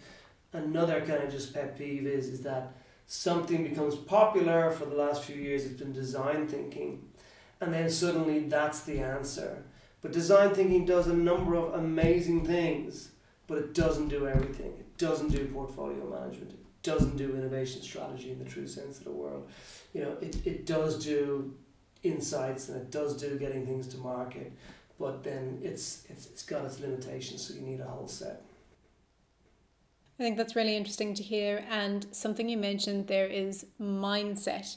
Another 0.53 0.99
kind 1.01 1.23
of 1.23 1.31
just 1.31 1.51
pet 1.51 1.77
peeve 1.77 2.05
is, 2.05 2.29
is 2.29 2.41
that 2.43 2.73
something 3.07 3.63
becomes 3.63 3.95
popular 3.95 4.69
for 4.69 4.85
the 4.85 4.95
last 4.95 5.23
few 5.23 5.35
years. 5.35 5.65
It's 5.65 5.81
been 5.81 5.93
design 5.93 6.47
thinking 6.47 7.01
and 7.61 7.73
then 7.73 7.89
suddenly 7.89 8.39
that's 8.39 8.81
the 8.81 8.99
answer. 8.99 9.63
But 10.01 10.11
design 10.11 10.53
thinking 10.53 10.85
does 10.85 11.07
a 11.07 11.13
number 11.13 11.55
of 11.55 11.73
amazing 11.73 12.45
things, 12.45 13.11
but 13.47 13.57
it 13.57 13.73
doesn't 13.73 14.09
do 14.09 14.27
everything. 14.27 14.73
It 14.79 14.97
doesn't 14.97 15.29
do 15.29 15.45
portfolio 15.47 16.07
management. 16.09 16.51
It 16.51 16.59
doesn't 16.83 17.17
do 17.17 17.35
innovation 17.35 17.81
strategy 17.81 18.31
in 18.31 18.39
the 18.39 18.45
true 18.45 18.67
sense 18.67 18.99
of 18.99 19.05
the 19.05 19.11
word. 19.11 19.41
You 19.93 20.03
know, 20.03 20.17
it, 20.21 20.45
it 20.45 20.65
does 20.65 21.03
do 21.03 21.55
insights 22.03 22.69
and 22.69 22.77
it 22.77 22.91
does 22.91 23.17
do 23.17 23.37
getting 23.37 23.65
things 23.65 23.87
to 23.87 23.97
market, 23.97 24.51
but 24.99 25.23
then 25.23 25.59
it's 25.61 26.03
it's 26.09 26.27
it's 26.27 26.43
got 26.43 26.65
its 26.65 26.79
limitations, 26.79 27.47
so 27.47 27.53
you 27.53 27.61
need 27.61 27.79
a 27.79 27.85
whole 27.85 28.07
set. 28.07 28.43
I 30.19 30.23
think 30.23 30.37
that's 30.37 30.55
really 30.55 30.75
interesting 30.75 31.13
to 31.15 31.23
hear. 31.23 31.63
And 31.69 32.07
something 32.11 32.49
you 32.49 32.57
mentioned 32.57 33.07
there 33.07 33.27
is 33.27 33.67
mindset. 33.79 34.75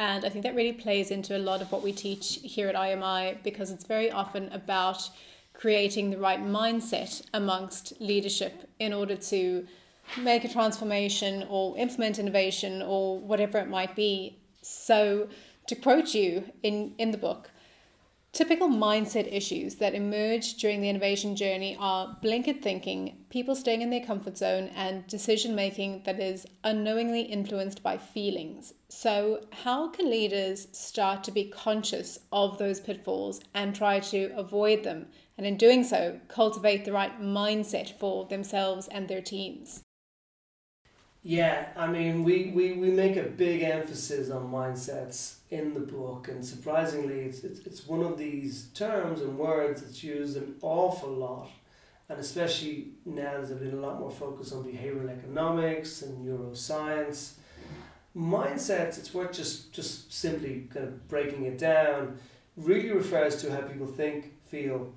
And 0.00 0.24
I 0.24 0.30
think 0.30 0.44
that 0.44 0.54
really 0.54 0.72
plays 0.72 1.10
into 1.10 1.36
a 1.36 1.38
lot 1.50 1.60
of 1.60 1.70
what 1.70 1.82
we 1.82 1.92
teach 1.92 2.38
here 2.42 2.68
at 2.68 2.74
IMI 2.74 3.42
because 3.42 3.70
it's 3.70 3.84
very 3.84 4.10
often 4.10 4.50
about 4.50 5.10
creating 5.52 6.08
the 6.08 6.16
right 6.16 6.42
mindset 6.42 7.22
amongst 7.34 8.00
leadership 8.00 8.66
in 8.78 8.94
order 8.94 9.14
to 9.14 9.66
make 10.16 10.44
a 10.44 10.48
transformation 10.48 11.44
or 11.50 11.76
implement 11.76 12.18
innovation 12.18 12.80
or 12.80 13.18
whatever 13.18 13.58
it 13.58 13.68
might 13.68 13.94
be. 13.94 14.38
So, 14.62 15.28
to 15.66 15.74
quote 15.74 16.14
you 16.14 16.50
in, 16.62 16.94
in 16.96 17.10
the 17.10 17.18
book, 17.18 17.50
Typical 18.32 18.68
mindset 18.68 19.26
issues 19.32 19.74
that 19.76 19.92
emerge 19.92 20.54
during 20.54 20.80
the 20.80 20.88
innovation 20.88 21.34
journey 21.34 21.76
are 21.80 22.16
blinkered 22.22 22.62
thinking, 22.62 23.24
people 23.28 23.56
staying 23.56 23.82
in 23.82 23.90
their 23.90 24.04
comfort 24.04 24.38
zone, 24.38 24.68
and 24.76 25.04
decision 25.08 25.52
making 25.52 26.00
that 26.04 26.20
is 26.20 26.46
unknowingly 26.62 27.22
influenced 27.22 27.82
by 27.82 27.98
feelings. 27.98 28.72
So, 28.88 29.46
how 29.64 29.88
can 29.88 30.08
leaders 30.08 30.68
start 30.70 31.24
to 31.24 31.32
be 31.32 31.46
conscious 31.46 32.20
of 32.30 32.56
those 32.56 32.78
pitfalls 32.78 33.40
and 33.52 33.74
try 33.74 33.98
to 33.98 34.32
avoid 34.36 34.84
them? 34.84 35.08
And 35.36 35.44
in 35.44 35.56
doing 35.56 35.82
so, 35.82 36.20
cultivate 36.28 36.84
the 36.84 36.92
right 36.92 37.20
mindset 37.20 37.98
for 37.98 38.26
themselves 38.26 38.86
and 38.86 39.08
their 39.08 39.22
teams? 39.22 39.82
Yeah, 41.24 41.70
I 41.76 41.88
mean, 41.88 42.22
we, 42.22 42.52
we, 42.54 42.74
we 42.74 42.90
make 42.92 43.16
a 43.16 43.24
big 43.24 43.62
emphasis 43.62 44.30
on 44.30 44.52
mindsets 44.52 45.39
in 45.50 45.74
the 45.74 45.80
book, 45.80 46.28
and 46.28 46.44
surprisingly, 46.44 47.20
it's, 47.20 47.42
it's, 47.42 47.60
it's 47.66 47.86
one 47.86 48.02
of 48.02 48.16
these 48.16 48.68
terms 48.74 49.20
and 49.20 49.36
words 49.36 49.82
that's 49.82 50.02
used 50.02 50.36
an 50.36 50.54
awful 50.62 51.10
lot, 51.10 51.50
and 52.08 52.20
especially 52.20 52.88
now 53.04 53.32
there's 53.32 53.50
been 53.50 53.72
a 53.72 53.80
lot 53.80 53.98
more 53.98 54.10
focus 54.10 54.52
on 54.52 54.64
behavioral 54.64 55.10
economics 55.10 56.02
and 56.02 56.26
neuroscience. 56.26 57.32
Mindsets, 58.16 58.98
it's 58.98 59.12
worth 59.12 59.32
just, 59.32 59.72
just 59.72 60.12
simply 60.12 60.68
kind 60.72 60.86
of 60.86 61.08
breaking 61.08 61.44
it 61.44 61.58
down, 61.58 62.18
really 62.56 62.90
refers 62.90 63.40
to 63.42 63.50
how 63.50 63.60
people 63.62 63.86
think, 63.86 64.32
feel, 64.46 64.92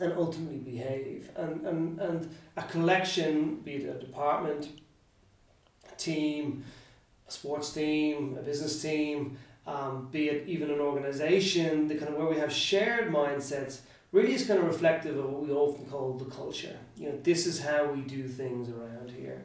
and 0.00 0.12
ultimately 0.12 0.58
behave. 0.58 1.30
And, 1.36 1.64
and, 1.66 2.00
and 2.00 2.36
a 2.56 2.62
collection, 2.62 3.56
be 3.56 3.74
it 3.74 3.88
a 3.88 3.98
department, 3.98 4.70
a 5.92 5.96
team, 5.96 6.64
a 7.28 7.30
sports 7.30 7.72
team, 7.72 8.36
a 8.38 8.42
business 8.42 8.80
team, 8.80 9.36
um, 9.68 10.08
be 10.10 10.28
it 10.30 10.48
even 10.48 10.70
an 10.70 10.80
organization, 10.80 11.88
the 11.88 11.94
kind 11.96 12.10
of 12.10 12.16
where 12.16 12.28
we 12.28 12.38
have 12.38 12.52
shared 12.52 13.12
mindsets 13.12 13.80
really 14.12 14.32
is 14.32 14.46
kind 14.46 14.58
of 14.58 14.66
reflective 14.66 15.18
of 15.18 15.28
what 15.30 15.42
we 15.46 15.52
often 15.52 15.84
call 15.84 16.14
the 16.14 16.24
culture. 16.24 16.78
You 16.96 17.10
know, 17.10 17.18
this 17.22 17.46
is 17.46 17.60
how 17.60 17.84
we 17.92 18.00
do 18.00 18.26
things 18.26 18.70
around 18.70 19.10
here. 19.10 19.44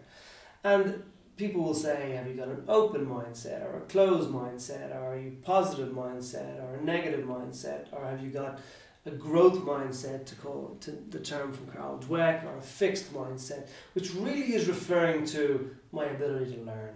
And 0.64 1.04
people 1.36 1.62
will 1.62 1.74
say, 1.74 2.12
have 2.12 2.26
you 2.28 2.36
got 2.36 2.48
an 2.48 2.64
open 2.70 3.06
mindset 3.06 3.66
or 3.66 3.78
a 3.78 3.82
closed 3.82 4.30
mindset? 4.30 4.96
Or 4.96 5.14
are 5.14 5.20
you 5.20 5.36
positive 5.44 5.90
mindset 5.90 6.64
or 6.64 6.76
a 6.76 6.82
negative 6.82 7.26
mindset? 7.26 7.88
Or 7.92 8.06
have 8.06 8.24
you 8.24 8.30
got 8.30 8.62
a 9.06 9.12
growth 9.12 9.60
mindset 9.60 10.26
to 10.28 10.36
call 10.36 10.78
to 10.80 10.92
the 10.92 11.20
term 11.20 11.52
from 11.52 11.68
Carol 11.68 11.98
Dweck 11.98 12.46
or 12.46 12.58
a 12.58 12.62
fixed 12.62 13.14
mindset, 13.14 13.68
which 13.92 14.14
really 14.14 14.54
is 14.54 14.70
referring 14.70 15.26
to 15.26 15.76
my 15.92 16.06
ability 16.06 16.56
to 16.56 16.62
learn. 16.62 16.96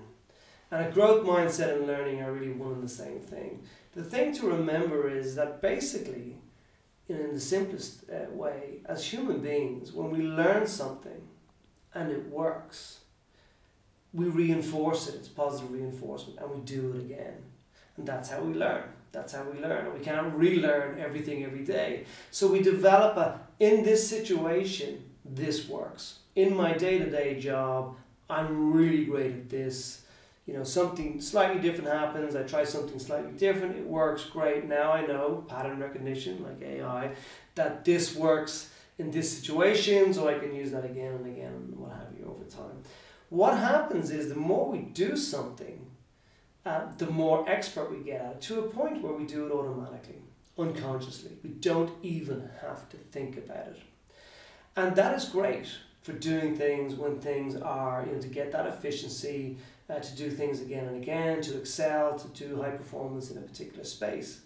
And 0.71 0.86
a 0.86 0.91
growth 0.91 1.25
mindset 1.25 1.75
and 1.77 1.88
learning 1.88 2.21
are 2.21 2.32
really 2.32 2.51
one 2.51 2.73
and 2.73 2.84
the 2.84 2.89
same 2.89 3.19
thing. 3.19 3.62
The 3.95 4.03
thing 4.03 4.34
to 4.36 4.47
remember 4.47 5.10
is 5.10 5.36
that 5.36 5.62
basically, 5.62 6.38
in 7.08 7.34
the 7.34 7.39
simplest 7.39 8.03
uh, 8.10 8.30
way, 8.32 8.82
as 8.86 9.06
human 9.06 9.39
beings, 9.39 9.93
when 9.93 10.12
we 10.12 10.21
learn 10.21 10.67
something 10.67 11.21
and 11.93 12.12
it 12.12 12.30
works, 12.30 12.99
we 14.13 14.25
reinforce 14.25 15.08
it, 15.08 15.15
it's 15.15 15.27
positive 15.27 15.71
reinforcement, 15.71 16.39
and 16.39 16.49
we 16.51 16.60
do 16.62 16.93
it 16.93 16.99
again. 16.99 17.43
And 17.95 18.08
that's 18.08 18.30
how 18.30 18.41
we 18.41 18.53
learn. 18.53 18.84
That's 19.12 19.34
how 19.34 19.43
we 19.43 19.60
learn. 19.60 19.86
And 19.86 19.93
we 19.93 20.01
can't 20.01 20.34
relearn 20.34 20.99
everything 20.99 21.43
every 21.43 21.63
day. 21.63 22.06
So 22.30 22.47
we 22.51 22.62
develop 22.62 23.17
a, 23.17 23.39
in 23.60 23.84
this 23.84 24.08
situation, 24.08 25.03
this 25.25 25.67
works. 25.67 26.19
In 26.36 26.56
my 26.56 26.73
day 26.73 26.99
to 26.99 27.10
day 27.10 27.39
job, 27.39 27.95
I'm 28.30 28.73
really 28.73 29.06
great 29.06 29.32
at 29.32 29.49
this. 29.49 30.03
You 30.47 30.53
know, 30.53 30.63
something 30.63 31.19
slightly 31.19 31.62
different 31.62 31.91
happens. 31.91 32.33
I 32.33 32.43
try 32.43 32.63
something 32.63 32.97
slightly 32.99 33.33
different. 33.33 33.75
It 33.75 33.86
works 33.86 34.23
great. 34.23 34.65
Now 34.65 34.93
I 34.93 35.05
know 35.05 35.45
pattern 35.47 35.79
recognition, 35.79 36.41
like 36.41 36.62
AI, 36.62 37.12
that 37.55 37.83
this 37.83 38.15
works 38.15 38.71
in 38.97 39.12
this 39.12 39.38
situation, 39.38 40.13
so 40.13 40.27
I 40.29 40.39
can 40.39 40.55
use 40.55 40.71
that 40.71 40.86
again 40.86 41.15
and 41.15 41.27
again 41.27 41.53
and 41.53 41.77
what 41.77 41.91
have 41.91 42.17
you 42.17 42.25
over 42.25 42.45
time. 42.45 42.81
What 43.29 43.57
happens 43.57 44.10
is 44.10 44.29
the 44.29 44.36
more 44.36 44.71
we 44.71 44.79
do 44.79 45.17
something, 45.17 45.86
uh, 46.65 46.86
the 46.97 47.07
more 47.07 47.47
expert 47.47 47.91
we 47.91 47.97
get 47.97 48.21
at 48.21 48.31
it 48.31 48.41
to 48.43 48.62
a 48.62 48.69
point 48.69 49.01
where 49.03 49.13
we 49.13 49.25
do 49.25 49.45
it 49.45 49.51
automatically, 49.51 50.21
unconsciously. 50.57 51.31
We 51.43 51.49
don't 51.49 51.91
even 52.01 52.49
have 52.62 52.88
to 52.89 52.97
think 52.97 53.38
about 53.38 53.67
it. 53.67 53.81
And 54.77 54.95
that 54.95 55.13
is 55.13 55.25
great 55.25 55.67
for 56.01 56.13
doing 56.13 56.55
things 56.55 56.95
when 56.95 57.19
things 57.19 57.55
are, 57.57 58.05
you 58.07 58.13
know, 58.13 58.21
to 58.21 58.27
get 58.29 58.53
that 58.53 58.65
efficiency, 58.65 59.57
uh, 59.89 60.00
to 60.00 60.15
do 60.15 60.30
things 60.30 60.62
again 60.62 60.86
and 60.86 60.97
again, 60.97 61.41
to 61.41 61.58
excel, 61.58 62.17
to 62.17 62.28
do 62.30 62.62
high 62.62 62.71
performance 62.71 63.32
in 63.32 63.38
a 63.38 63.41
particular 63.41 63.84
space. 63.84 64.41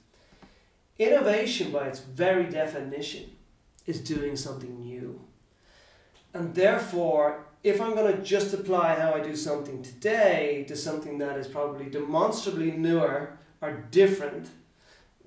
Innovation, 0.99 1.71
by 1.71 1.87
its 1.87 1.99
very 1.99 2.45
definition, 2.45 3.31
is 3.87 3.99
doing 3.99 4.35
something 4.35 4.79
new. 4.79 5.21
And 6.33 6.53
therefore, 6.53 7.45
if 7.63 7.81
I'm 7.81 7.95
going 7.95 8.15
to 8.15 8.21
just 8.21 8.53
apply 8.53 8.95
how 8.95 9.13
I 9.13 9.19
do 9.19 9.35
something 9.35 9.81
today 9.81 10.65
to 10.67 10.75
something 10.75 11.17
that 11.17 11.37
is 11.37 11.47
probably 11.47 11.89
demonstrably 11.89 12.71
newer 12.71 13.37
or 13.61 13.85
different 13.91 14.49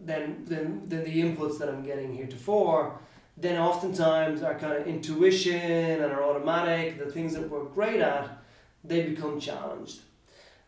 than, 0.03 0.45
than, 0.45 0.89
than 0.89 1.05
the 1.05 1.23
inputs 1.23 1.59
that 1.59 1.69
I'm 1.69 1.83
getting 1.83 2.15
heretofore, 2.15 2.99
then 3.37 3.59
oftentimes 3.59 4.43
our 4.43 4.59
kind 4.59 4.75
of 4.75 4.87
intuition 4.87 5.55
and 6.03 6.13
our 6.13 6.23
automatic, 6.23 6.99
the 6.99 7.11
things 7.11 7.35
that 7.35 7.49
we're 7.51 7.65
great 7.65 8.01
at, 8.01 8.44
they 8.85 9.03
become 9.03 9.41
challenged. 9.41 10.01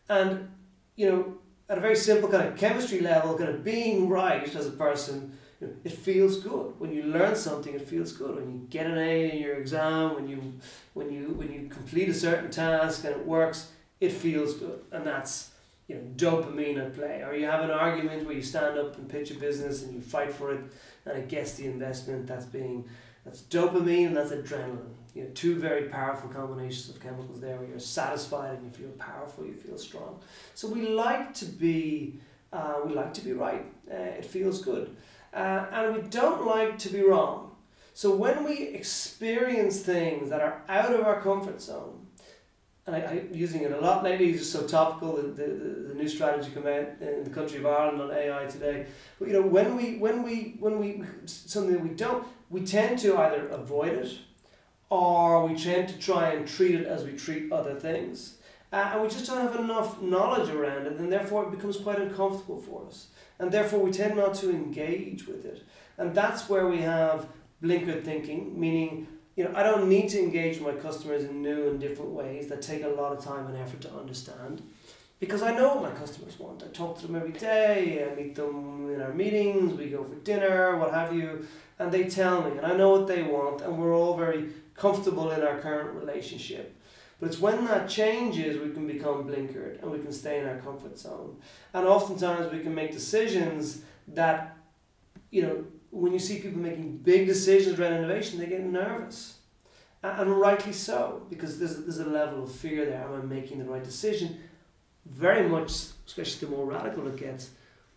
And, 0.09 0.49
you 0.95 1.09
know, 1.09 1.37
at 1.69 1.77
a 1.77 1.81
very 1.81 1.95
simple 1.95 2.29
kind 2.29 2.47
of 2.47 2.57
chemistry 2.57 3.01
level, 3.01 3.37
kind 3.37 3.49
of 3.49 3.63
being 3.63 4.09
right 4.09 4.53
as 4.55 4.67
a 4.67 4.71
person, 4.71 5.37
you 5.59 5.67
know, 5.67 5.73
it 5.83 5.91
feels 5.91 6.39
good. 6.39 6.79
When 6.79 6.93
you 6.93 7.03
learn 7.03 7.35
something, 7.35 7.73
it 7.73 7.87
feels 7.87 8.11
good. 8.11 8.35
When 8.35 8.51
you 8.51 8.67
get 8.69 8.85
an 8.85 8.97
A 8.97 9.31
in 9.31 9.39
your 9.41 9.55
exam, 9.55 10.15
when 10.15 10.27
you 10.29 10.53
when 10.93 11.11
you 11.11 11.29
when 11.29 11.51
you 11.51 11.67
complete 11.67 12.09
a 12.09 12.13
certain 12.13 12.51
task 12.51 13.03
and 13.03 13.15
it 13.15 13.25
works, 13.25 13.71
it 13.99 14.11
feels 14.11 14.53
good. 14.53 14.81
And 14.91 15.05
that's 15.05 15.51
you 15.87 15.95
know, 15.95 16.01
dopamine 16.15 16.77
at 16.77 16.93
play. 16.95 17.23
Or 17.23 17.33
you 17.33 17.45
have 17.45 17.63
an 17.63 17.71
argument 17.71 18.25
where 18.25 18.35
you 18.35 18.43
stand 18.43 18.77
up 18.77 18.97
and 18.97 19.09
pitch 19.09 19.31
a 19.31 19.35
business 19.35 19.83
and 19.83 19.93
you 19.93 20.01
fight 20.01 20.33
for 20.33 20.53
it 20.53 20.61
and 21.05 21.17
it 21.17 21.27
gets 21.27 21.53
the 21.53 21.65
investment. 21.65 22.27
That's 22.27 22.45
being 22.45 22.87
that's 23.25 23.41
dopamine 23.41 24.07
and 24.07 24.17
that's 24.17 24.31
adrenaline. 24.31 24.93
You 25.17 25.23
know, 25.23 25.29
two 25.33 25.55
very 25.55 25.89
powerful 25.89 26.29
combinations 26.29 26.89
of 26.89 27.01
chemicals 27.01 27.41
there 27.41 27.57
where 27.57 27.67
you're 27.67 27.79
satisfied 27.79 28.59
and 28.59 28.65
you 28.65 28.69
feel 28.69 28.91
powerful, 28.99 29.45
you 29.47 29.55
feel 29.55 29.77
strong. 29.77 30.19
So 30.53 30.67
we 30.67 30.87
like 30.89 31.33
to 31.35 31.45
be 31.45 32.19
uh, 32.53 32.75
we 32.85 32.93
like 32.93 33.15
to 33.15 33.21
be 33.21 33.33
right. 33.33 33.65
Uh, 33.91 33.95
it 33.95 34.25
feels 34.25 34.61
good. 34.61 34.95
Uh, 35.33 35.65
and 35.71 35.95
we 35.95 36.01
don't 36.09 36.45
like 36.45 36.77
to 36.79 36.89
be 36.89 37.01
wrong. 37.01 37.55
So 37.95 38.15
when 38.15 38.43
we 38.43 38.59
experience 38.59 39.79
things 39.79 40.29
that 40.29 40.39
are 40.39 40.61
out 40.69 40.93
of 40.93 41.01
our 41.01 41.19
comfort 41.19 41.61
zone, 41.61 42.05
and 42.85 42.95
I, 42.95 42.99
I'm 42.99 43.29
using 43.33 43.63
it 43.63 43.71
a 43.71 43.81
lot 43.81 44.03
lately, 44.03 44.29
it's 44.29 44.39
just 44.39 44.51
so 44.51 44.67
topical, 44.67 45.15
the, 45.15 45.23
the, 45.23 45.47
the 45.89 45.93
new 45.95 46.07
strategy 46.07 46.51
come 46.51 46.67
out 46.67 46.87
in 47.01 47.23
the 47.23 47.31
country 47.31 47.57
of 47.57 47.65
Ireland 47.65 48.01
on 48.01 48.11
AI 48.11 48.45
today. 48.45 48.85
But 49.17 49.29
you 49.29 49.33
know, 49.33 49.41
when 49.41 49.75
we 49.75 49.97
when 49.97 50.21
we 50.21 50.57
when 50.59 50.79
we 50.79 51.03
something 51.25 51.73
that 51.73 51.83
we 51.83 51.89
don't, 51.89 52.25
we 52.51 52.61
tend 52.61 52.99
to 52.99 53.17
either 53.17 53.47
avoid 53.49 53.93
it 53.93 54.11
or 54.89 55.45
we 55.45 55.55
tend 55.55 55.89
to 55.89 55.97
try 55.97 56.29
and 56.29 56.47
treat 56.47 56.75
it 56.75 56.85
as 56.85 57.03
we 57.03 57.13
treat 57.13 57.51
other 57.51 57.75
things. 57.75 58.37
Uh, 58.71 58.91
and 58.93 59.01
we 59.01 59.07
just 59.07 59.25
don't 59.25 59.41
have 59.41 59.55
enough 59.55 60.01
knowledge 60.01 60.49
around 60.49 60.85
it, 60.85 60.93
and 60.93 61.11
therefore 61.11 61.45
it 61.45 61.51
becomes 61.51 61.77
quite 61.77 61.99
uncomfortable 61.99 62.59
for 62.61 62.85
us. 62.85 63.07
And 63.39 63.51
therefore 63.51 63.79
we 63.79 63.91
tend 63.91 64.17
not 64.17 64.33
to 64.35 64.49
engage 64.49 65.27
with 65.27 65.45
it. 65.45 65.63
And 65.97 66.13
that's 66.13 66.49
where 66.49 66.67
we 66.67 66.79
have 66.79 67.27
blinkered 67.63 68.03
thinking, 68.03 68.59
meaning 68.59 69.07
you 69.37 69.43
know, 69.43 69.51
I 69.55 69.61
don't 69.61 69.87
need 69.87 70.09
to 70.09 70.19
engage 70.19 70.59
my 70.59 70.71
customers 70.71 71.23
in 71.23 71.43
new 71.43 71.69
and 71.69 71.79
different 71.79 72.11
ways 72.11 72.47
that 72.47 72.63
take 72.63 72.83
a 72.83 72.87
lot 72.87 73.15
of 73.15 73.23
time 73.23 73.45
and 73.45 73.55
effort 73.55 73.81
to 73.81 73.93
understand 73.93 74.63
because 75.19 75.41
I 75.41 75.55
know 75.55 75.75
what 75.75 75.93
my 75.93 75.99
customers 75.99 76.39
want. 76.39 76.63
I 76.63 76.67
talk 76.67 76.99
to 76.99 77.07
them 77.07 77.15
every 77.15 77.31
day, 77.31 78.07
I 78.09 78.15
meet 78.15 78.35
them 78.35 78.91
in 78.93 79.01
our 79.01 79.13
meetings, 79.13 79.73
we 79.73 79.89
go 79.89 80.03
for 80.03 80.15
dinner, 80.15 80.77
what 80.77 80.93
have 80.93 81.13
you, 81.13 81.47
and 81.79 81.91
they 81.91 82.05
tell 82.05 82.43
me, 82.43 82.57
and 82.57 82.65
I 82.65 82.75
know 82.75 82.91
what 82.91 83.07
they 83.07 83.23
want, 83.23 83.61
and 83.61 83.77
we're 83.77 83.95
all 83.95 84.17
very 84.17 84.49
comfortable 84.77 85.31
in 85.31 85.41
our 85.41 85.59
current 85.59 85.93
relationship. 85.99 86.75
But 87.19 87.29
it's 87.29 87.39
when 87.39 87.65
that 87.65 87.89
changes 87.89 88.61
we 88.61 88.71
can 88.71 88.87
become 88.87 89.25
blinkered 89.25 89.81
and 89.81 89.91
we 89.91 89.99
can 89.99 90.13
stay 90.13 90.39
in 90.39 90.47
our 90.47 90.57
comfort 90.57 90.97
zone. 90.97 91.37
And 91.73 91.85
oftentimes 91.87 92.53
we 92.53 92.59
can 92.59 92.75
make 92.75 92.91
decisions 92.91 93.81
that, 94.09 94.55
you 95.31 95.41
know, 95.41 95.65
when 95.89 96.13
you 96.13 96.19
see 96.19 96.39
people 96.39 96.59
making 96.59 96.97
big 96.97 97.25
decisions 97.25 97.79
around 97.79 97.93
innovation, 97.93 98.39
they 98.39 98.45
get 98.45 98.63
nervous. 98.63 99.37
And 100.03 100.39
rightly 100.39 100.73
so, 100.73 101.23
because 101.29 101.57
there's, 101.57 101.77
there's 101.77 101.97
a 101.97 102.05
level 102.05 102.43
of 102.43 102.51
fear 102.51 102.85
there. 102.85 103.03
Am 103.03 103.13
I 103.13 103.25
making 103.25 103.57
the 103.57 103.65
right 103.65 103.83
decision? 103.83 104.37
Very 105.07 105.49
much, 105.49 105.71
especially 106.05 106.47
the 106.47 106.55
more 106.55 106.67
radical 106.67 107.07
it 107.07 107.17
gets, 107.17 107.49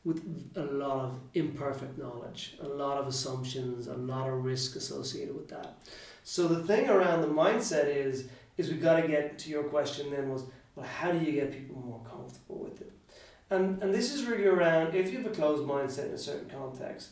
with 0.03 0.51
a 0.57 0.63
lot 0.63 1.05
of 1.05 1.21
imperfect 1.35 1.99
knowledge, 1.99 2.57
a 2.63 2.69
lot 2.69 2.97
of 2.97 3.07
assumptions, 3.07 3.87
a 3.87 3.95
lot 3.95 4.31
of 4.31 4.45
risk 4.45 4.77
associated 4.77 5.37
with 5.37 5.49
that. 5.49 5.77
So 6.23 6.49
the 6.49 6.63
thing 6.63 6.89
around 6.89 7.23
the 7.23 7.29
mindset 7.29 7.87
is, 7.87 8.29
is 8.57 8.71
we 8.71 8.77
got 8.77 9.01
to 9.01 9.09
get 9.09 9.39
to 9.41 9.51
your 9.51 9.65
question 9.65 10.11
then 10.11 10.29
was, 10.29 10.45
well, 10.75 10.87
how 10.87 11.13
do 11.13 11.19
you 11.19 11.33
get 11.33 11.53
people 11.53 11.83
more 11.85 12.01
comfortable 12.09 12.59
with 12.59 12.81
it? 12.81 12.93
And, 13.51 13.83
and 13.83 13.93
this 13.93 14.15
is 14.15 14.27
really 14.27 14.47
around 14.47 14.95
if 14.95 15.11
you 15.13 15.19
have 15.19 15.27
a 15.27 15.35
closed 15.35 15.65
mindset 15.65 16.07
in 16.07 16.13
a 16.13 16.19
certain 16.19 16.49
context, 16.49 17.11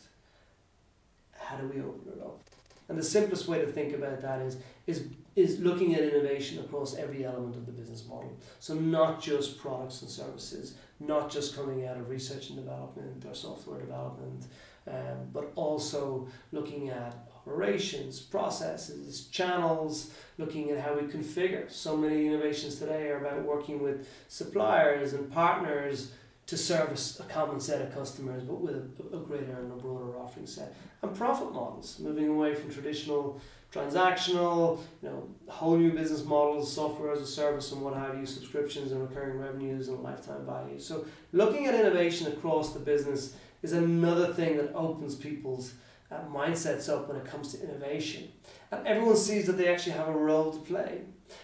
how 1.33 1.57
do 1.57 1.67
we 1.67 1.81
open 1.81 2.13
it 2.15 2.21
up? 2.21 2.39
And 2.87 2.97
the 2.97 3.03
simplest 3.03 3.47
way 3.47 3.59
to 3.59 3.67
think 3.67 3.93
about 3.93 4.21
that 4.21 4.41
is 4.41 4.57
is 4.87 5.05
is 5.35 5.59
looking 5.59 5.93
at 5.93 6.01
innovation 6.01 6.59
across 6.59 6.95
every 6.95 7.23
element 7.23 7.55
of 7.55 7.65
the 7.65 7.71
business 7.71 8.03
model. 8.07 8.35
So 8.59 8.73
not 8.73 9.21
just 9.21 9.59
products 9.59 10.01
and 10.01 10.09
services, 10.09 10.73
not 10.99 11.29
just 11.29 11.55
coming 11.55 11.85
out 11.85 11.97
of 11.97 12.09
research 12.09 12.49
and 12.49 12.57
development 12.57 13.23
or 13.25 13.35
software 13.35 13.79
development, 13.79 14.47
um, 14.87 15.29
but 15.31 15.51
also 15.55 16.27
looking 16.51 16.89
at 16.89 17.15
operations, 17.49 18.19
processes, 18.19 19.27
channels, 19.31 20.11
looking 20.37 20.69
at 20.69 20.79
how 20.79 20.95
we 20.95 21.01
configure. 21.03 21.69
So 21.69 21.97
many 21.97 22.27
innovations 22.27 22.77
today 22.77 23.09
are 23.09 23.17
about 23.17 23.43
working 23.43 23.81
with 23.81 24.07
suppliers 24.27 25.13
and 25.13 25.31
partners 25.31 26.11
to 26.45 26.57
service 26.57 27.19
a 27.19 27.23
common 27.23 27.59
set 27.59 27.81
of 27.81 27.93
customers, 27.93 28.43
but 28.43 28.59
with 28.59 28.75
a, 28.75 29.15
a 29.15 29.19
greater 29.19 29.53
and 29.59 29.71
a 29.71 29.75
broader 29.75 30.17
offering 30.17 30.47
set. 30.47 30.75
And 31.01 31.15
profit 31.15 31.51
models, 31.53 31.99
moving 31.99 32.27
away 32.27 32.55
from 32.55 32.71
traditional 32.71 33.39
transactional, 33.73 34.79
you 35.03 35.09
know, 35.09 35.29
whole 35.47 35.77
new 35.77 35.91
business 35.91 36.25
models, 36.25 36.73
software 36.73 37.11
as 37.11 37.21
a 37.21 37.27
service 37.27 37.71
and 37.71 37.81
what 37.81 37.93
have 37.93 38.17
you, 38.17 38.25
subscriptions 38.25 38.91
and 38.91 39.01
recurring 39.01 39.37
revenues 39.37 39.89
and 39.89 40.01
lifetime 40.01 40.43
value. 40.43 40.79
So 40.79 41.05
looking 41.33 41.67
at 41.67 41.75
innovation 41.75 42.27
across 42.27 42.73
the 42.73 42.79
business 42.79 43.35
is 43.61 43.73
another 43.73 44.33
thing 44.33 44.57
that 44.57 44.73
opens 44.73 45.15
people's 45.15 45.73
uh, 46.11 46.21
mindsets 46.33 46.89
up 46.89 47.07
when 47.07 47.17
it 47.17 47.25
comes 47.25 47.53
to 47.53 47.63
innovation. 47.63 48.29
And 48.71 48.85
everyone 48.85 49.15
sees 49.15 49.45
that 49.47 49.57
they 49.57 49.67
actually 49.67 49.93
have 49.93 50.07
a 50.07 50.13
role 50.13 50.51
to 50.51 50.59
play. 50.59 51.01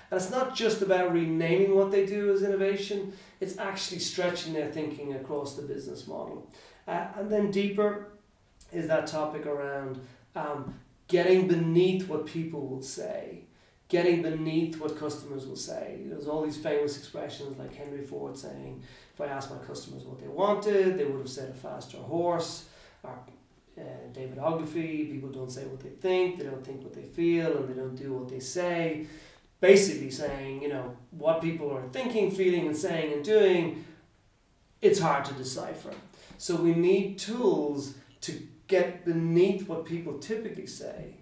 And 0.10 0.19
it's 0.19 0.32
not 0.32 0.56
just 0.56 0.82
about 0.82 1.12
renaming 1.13 1.75
what 1.75 1.91
they 1.91 2.06
do 2.06 2.34
as 2.34 2.41
innovation, 2.41 3.13
it's 3.39 3.58
actually 3.58 3.99
stretching 3.99 4.54
their 4.54 4.71
thinking 4.71 5.13
across 5.13 5.56
the 5.56 5.62
business 5.62 6.08
model. 6.08 6.49
Uh, 6.88 7.08
and 7.15 7.32
then 7.32 7.51
deeper 7.51 8.08
is 8.71 8.88
that 8.88 9.08
topic 9.08 9.45
around 9.45 9.99
um, 10.36 10.73
getting 11.08 11.47
beneath 11.47 12.08
what 12.08 12.25
people 12.25 12.67
will 12.67 12.82
say, 12.82 13.43
getting 13.88 14.21
beneath 14.21 14.80
what 14.80 14.97
customers 14.97 15.45
will 15.45 15.56
say. 15.56 15.99
There's 16.06 16.28
all 16.28 16.41
these 16.41 16.58
famous 16.58 16.97
expressions 16.97 17.58
like 17.58 17.73
Henry 17.73 18.01
Ford 18.01 18.38
saying, 18.38 18.82
if 19.13 19.21
I 19.21 19.28
asked 19.28 19.51
my 19.51 19.58
customers 19.60 20.04
what 20.04 20.19
they 20.19 20.28
wanted, 20.28 20.97
they 20.97 21.06
would 21.06 21.19
have 21.19 21.30
said 21.30 21.51
a 21.51 21.54
faster 21.54 21.97
horse. 21.97 22.65
Or 23.04 23.19
uh, 23.77 23.81
David 24.13 24.39
Ogilvy, 24.39 25.05
people 25.05 25.29
don't 25.29 25.51
say 25.51 25.65
what 25.65 25.79
they 25.79 25.89
think, 25.89 26.38
they 26.38 26.45
don't 26.45 26.65
think 26.65 26.83
what 26.83 26.93
they 26.93 27.03
feel, 27.03 27.57
and 27.57 27.69
they 27.69 27.73
don't 27.73 27.95
do 27.95 28.13
what 28.13 28.29
they 28.29 28.39
say 28.39 29.07
basically 29.65 30.11
saying, 30.11 30.61
you 30.61 30.69
know, 30.69 30.95
what 31.11 31.41
people 31.41 31.71
are 31.75 31.88
thinking, 31.89 32.29
feeling, 32.29 32.67
and 32.67 32.77
saying 32.77 33.13
and 33.13 33.23
doing, 33.23 33.83
it's 34.81 34.99
hard 34.99 35.25
to 35.25 35.33
decipher. 35.33 35.93
So 36.38 36.55
we 36.55 36.73
need 36.73 37.17
tools 37.17 37.95
to 38.21 38.47
get 38.67 39.05
beneath 39.05 39.67
what 39.67 39.85
people 39.85 40.19
typically 40.19 40.67
say 40.67 41.15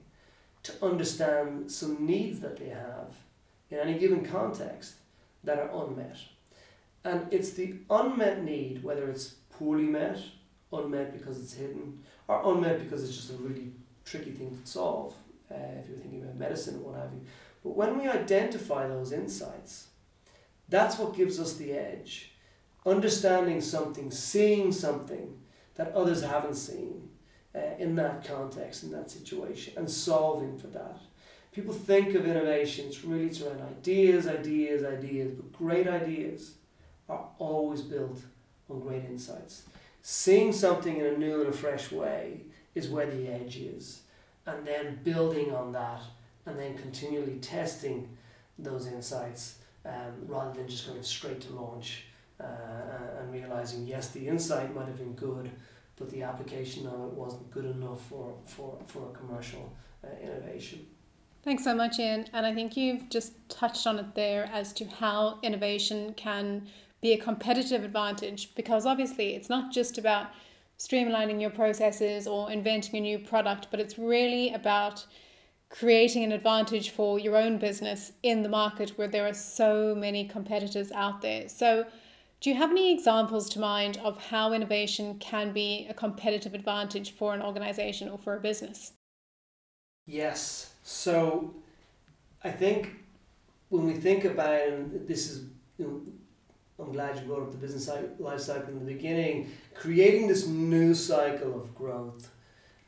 to 0.63 0.73
understand 0.81 1.71
some 1.71 2.05
needs 2.05 2.39
that 2.39 2.57
they 2.57 2.69
have 2.69 3.15
in 3.69 3.77
any 3.79 3.97
given 3.97 4.25
context 4.25 4.95
that 5.43 5.59
are 5.59 5.69
unmet. 5.85 6.17
And 7.03 7.31
it's 7.31 7.51
the 7.51 7.75
unmet 7.89 8.43
need, 8.43 8.83
whether 8.83 9.09
it's 9.09 9.35
poorly 9.51 9.83
met, 9.83 10.19
unmet 10.71 11.13
because 11.13 11.37
it's 11.41 11.53
hidden, 11.53 12.03
or 12.27 12.41
unmet 12.53 12.83
because 12.83 13.03
it's 13.03 13.15
just 13.15 13.31
a 13.31 13.37
really 13.37 13.71
tricky 14.05 14.31
thing 14.31 14.57
to 14.57 14.69
solve, 14.69 15.13
uh, 15.51 15.55
if 15.79 15.89
you're 15.89 15.97
thinking 15.97 16.21
about 16.21 16.35
medicine 16.35 16.75
or 16.77 16.91
what 16.91 16.99
have 16.99 17.11
you 17.13 17.21
but 17.63 17.77
when 17.77 17.97
we 17.97 18.07
identify 18.07 18.87
those 18.87 19.11
insights, 19.11 19.87
that's 20.67 20.97
what 20.97 21.15
gives 21.15 21.39
us 21.39 21.53
the 21.53 21.71
edge. 21.71 22.31
Understanding 22.85 23.61
something, 23.61 24.11
seeing 24.11 24.71
something 24.73 25.39
that 25.75 25.93
others 25.93 26.21
haven't 26.21 26.55
seen 26.55 27.09
uh, 27.55 27.59
in 27.79 27.95
that 27.95 28.27
context, 28.27 28.83
in 28.83 28.91
that 28.91 29.09
situation, 29.09 29.73
and 29.77 29.89
solving 29.89 30.57
for 30.57 30.67
that. 30.67 30.97
People 31.53 31.73
think 31.73 32.15
of 32.15 32.25
innovation, 32.25 32.87
it's 32.87 33.03
really 33.05 33.27
it's 33.27 33.41
around 33.41 33.61
ideas, 33.61 34.27
ideas, 34.27 34.83
ideas, 34.83 35.31
but 35.31 35.53
great 35.53 35.87
ideas 35.87 36.55
are 37.07 37.27
always 37.37 37.81
built 37.81 38.19
on 38.69 38.79
great 38.81 39.05
insights. 39.05 39.63
Seeing 40.05 40.51
something 40.51 40.97
in 40.97 41.05
a 41.05 41.17
new 41.17 41.39
and 41.39 41.49
a 41.49 41.57
fresh 41.57 41.89
way 41.89 42.41
is 42.75 42.89
where 42.89 43.05
the 43.05 43.29
edge 43.29 43.55
is, 43.55 44.01
and 44.45 44.67
then 44.67 44.99
building 45.03 45.53
on 45.53 45.71
that 45.71 46.01
and 46.45 46.59
then 46.59 46.77
continually 46.77 47.39
testing 47.39 48.09
those 48.59 48.85
insights 48.85 49.59
um, 49.85 50.11
rather 50.27 50.53
than 50.53 50.67
just 50.67 50.87
going 50.87 51.01
straight 51.03 51.39
to 51.39 51.53
launch 51.53 52.03
uh, 52.39 52.43
and 53.19 53.31
realizing 53.31 53.87
yes 53.87 54.09
the 54.09 54.27
insight 54.27 54.75
might 54.75 54.87
have 54.87 54.97
been 54.97 55.13
good 55.13 55.49
but 55.95 56.09
the 56.09 56.21
application 56.21 56.85
of 56.85 56.93
it 56.93 57.13
wasn't 57.13 57.49
good 57.49 57.65
enough 57.65 58.01
for, 58.07 58.35
for, 58.45 58.77
for 58.85 59.09
a 59.09 59.17
commercial 59.17 59.73
uh, 60.03 60.07
innovation. 60.21 60.85
Thanks 61.43 61.63
so 61.63 61.75
much, 61.75 61.99
Ian. 61.99 62.25
And 62.33 62.45
I 62.45 62.53
think 62.53 62.75
you've 62.75 63.09
just 63.09 63.33
touched 63.47 63.85
on 63.85 63.99
it 63.99 64.15
there 64.15 64.49
as 64.51 64.73
to 64.73 64.85
how 64.85 65.39
innovation 65.43 66.13
can 66.15 66.67
be 67.03 67.13
a 67.13 67.17
competitive 67.17 67.83
advantage? 67.83 68.55
Because 68.55 68.87
obviously, 68.87 69.35
it's 69.35 69.49
not 69.49 69.71
just 69.71 69.99
about 69.99 70.31
streamlining 70.79 71.39
your 71.39 71.51
processes 71.51 72.25
or 72.25 72.49
inventing 72.49 72.95
a 72.95 73.01
new 73.01 73.19
product, 73.19 73.67
but 73.69 73.79
it's 73.79 73.99
really 73.99 74.51
about 74.53 75.05
creating 75.69 76.23
an 76.23 76.31
advantage 76.31 76.89
for 76.91 77.19
your 77.19 77.35
own 77.35 77.57
business 77.57 78.13
in 78.23 78.41
the 78.41 78.49
market 78.49 78.91
where 78.91 79.07
there 79.07 79.27
are 79.27 79.33
so 79.33 79.93
many 79.93 80.25
competitors 80.25 80.91
out 80.93 81.21
there. 81.21 81.47
So, 81.49 81.85
do 82.39 82.49
you 82.49 82.55
have 82.57 82.71
any 82.71 82.93
examples 82.93 83.49
to 83.49 83.59
mind 83.59 83.97
of 84.03 84.17
how 84.17 84.51
innovation 84.51 85.17
can 85.19 85.53
be 85.53 85.87
a 85.89 85.93
competitive 85.93 86.53
advantage 86.53 87.11
for 87.11 87.33
an 87.33 87.41
organization 87.41 88.09
or 88.09 88.17
for 88.17 88.35
a 88.35 88.39
business? 88.39 88.93
Yes. 90.05 90.73
So, 90.83 91.53
I 92.43 92.51
think 92.51 92.95
when 93.69 93.85
we 93.85 93.93
think 93.93 94.25
about 94.25 94.67
and 94.67 95.07
this 95.07 95.29
is 95.29 95.45
you 95.77 95.85
know, 95.85 96.01
I'm 96.79 96.91
glad 96.91 97.17
you 97.17 97.23
brought 97.23 97.43
up 97.43 97.51
the 97.51 97.57
business 97.57 97.89
life 98.19 98.39
cycle 98.39 98.69
in 98.69 98.79
the 98.79 98.93
beginning. 98.93 99.51
Creating 99.75 100.27
this 100.27 100.47
new 100.47 100.93
cycle 100.93 101.59
of 101.59 101.75
growth, 101.75 102.29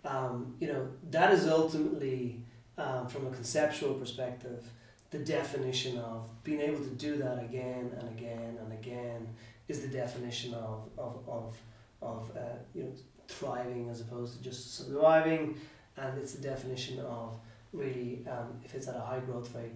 um, 0.04 0.56
you 0.60 0.68
know, 0.68 0.88
that 1.12 1.32
is 1.32 1.48
ultimately, 1.48 2.42
um, 2.78 3.08
from 3.08 3.28
a 3.28 3.30
conceptual 3.32 3.94
perspective, 3.94 4.70
the 5.12 5.20
definition 5.20 5.98
of 6.00 6.30
being 6.44 6.60
able 6.60 6.84
to 6.84 6.90
do 6.90 7.18
that 7.18 7.44
again 7.44 7.92
and 8.00 8.10
again 8.10 8.58
and 8.60 8.74
again 8.74 9.28
is 9.68 9.82
the 9.82 9.88
definition 9.88 10.54
of 10.54 10.90
of 10.98 11.24
of, 11.28 11.58
of 12.02 12.32
uh, 12.36 12.58
you 12.74 12.84
know 12.84 12.92
thriving 13.28 13.90
as 13.90 14.02
opposed 14.02 14.38
to 14.38 14.44
just 14.44 14.76
surviving, 14.76 15.58
and 15.98 16.18
it's 16.18 16.34
the 16.34 16.42
definition 16.42 17.00
of 17.00 17.40
really 17.72 18.26
um, 18.30 18.60
if 18.64 18.76
it's 18.76 18.88
at 18.88 18.96
a 18.96 19.00
high 19.00 19.20
growth 19.20 19.54
rate 19.56 19.72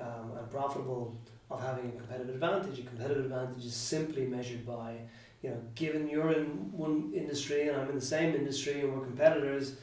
um, 0.00 0.32
and 0.38 0.50
profitable 0.50 1.16
of 1.50 1.62
having 1.62 1.88
a 1.88 1.92
competitive 1.92 2.34
advantage. 2.34 2.78
A 2.78 2.82
competitive 2.82 3.24
advantage 3.24 3.64
is 3.64 3.74
simply 3.74 4.26
measured 4.26 4.66
by, 4.66 4.96
you 5.42 5.50
know, 5.50 5.60
given 5.74 6.08
you're 6.08 6.32
in 6.32 6.46
one 6.72 7.12
industry 7.14 7.68
and 7.68 7.76
I'm 7.76 7.88
in 7.88 7.96
the 7.96 8.00
same 8.00 8.34
industry 8.34 8.80
and 8.80 8.94
we're 8.94 9.04
competitors, 9.04 9.76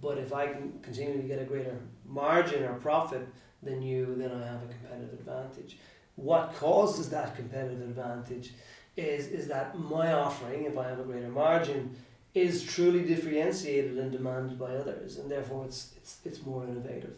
but 0.00 0.18
if 0.18 0.32
I 0.32 0.46
can 0.48 0.78
continue 0.82 1.20
to 1.20 1.26
get 1.26 1.40
a 1.40 1.44
greater 1.44 1.76
margin 2.06 2.62
or 2.64 2.74
profit 2.74 3.26
than 3.62 3.82
you, 3.82 4.14
then 4.16 4.30
I 4.30 4.46
have 4.46 4.62
a 4.62 4.66
competitive 4.66 5.14
advantage. 5.14 5.78
What 6.16 6.54
causes 6.56 7.10
that 7.10 7.36
competitive 7.36 7.80
advantage 7.80 8.52
is, 8.96 9.28
is 9.28 9.48
that 9.48 9.78
my 9.78 10.12
offering, 10.12 10.64
if 10.64 10.76
I 10.76 10.88
have 10.88 10.98
a 10.98 11.04
greater 11.04 11.28
margin, 11.28 11.96
is 12.34 12.62
truly 12.62 13.02
differentiated 13.04 13.96
and 13.98 14.12
demanded 14.12 14.58
by 14.58 14.74
others, 14.74 15.18
and 15.18 15.30
therefore 15.30 15.64
it's, 15.64 15.94
it's, 15.96 16.18
it's 16.24 16.44
more 16.44 16.64
innovative. 16.64 17.16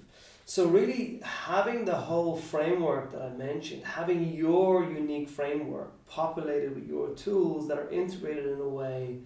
So 0.51 0.67
really 0.67 1.21
having 1.23 1.85
the 1.85 1.95
whole 1.95 2.35
framework 2.37 3.13
that 3.13 3.23
I 3.23 3.29
mentioned, 3.29 3.85
having 3.85 4.33
your 4.35 4.83
unique 4.83 5.29
framework 5.29 6.05
populated 6.07 6.75
with 6.75 6.89
your 6.89 7.11
tools 7.11 7.69
that 7.69 7.79
are 7.79 7.89
integrated 7.89 8.47
in 8.47 8.59
a 8.59 8.69
way 8.69 9.19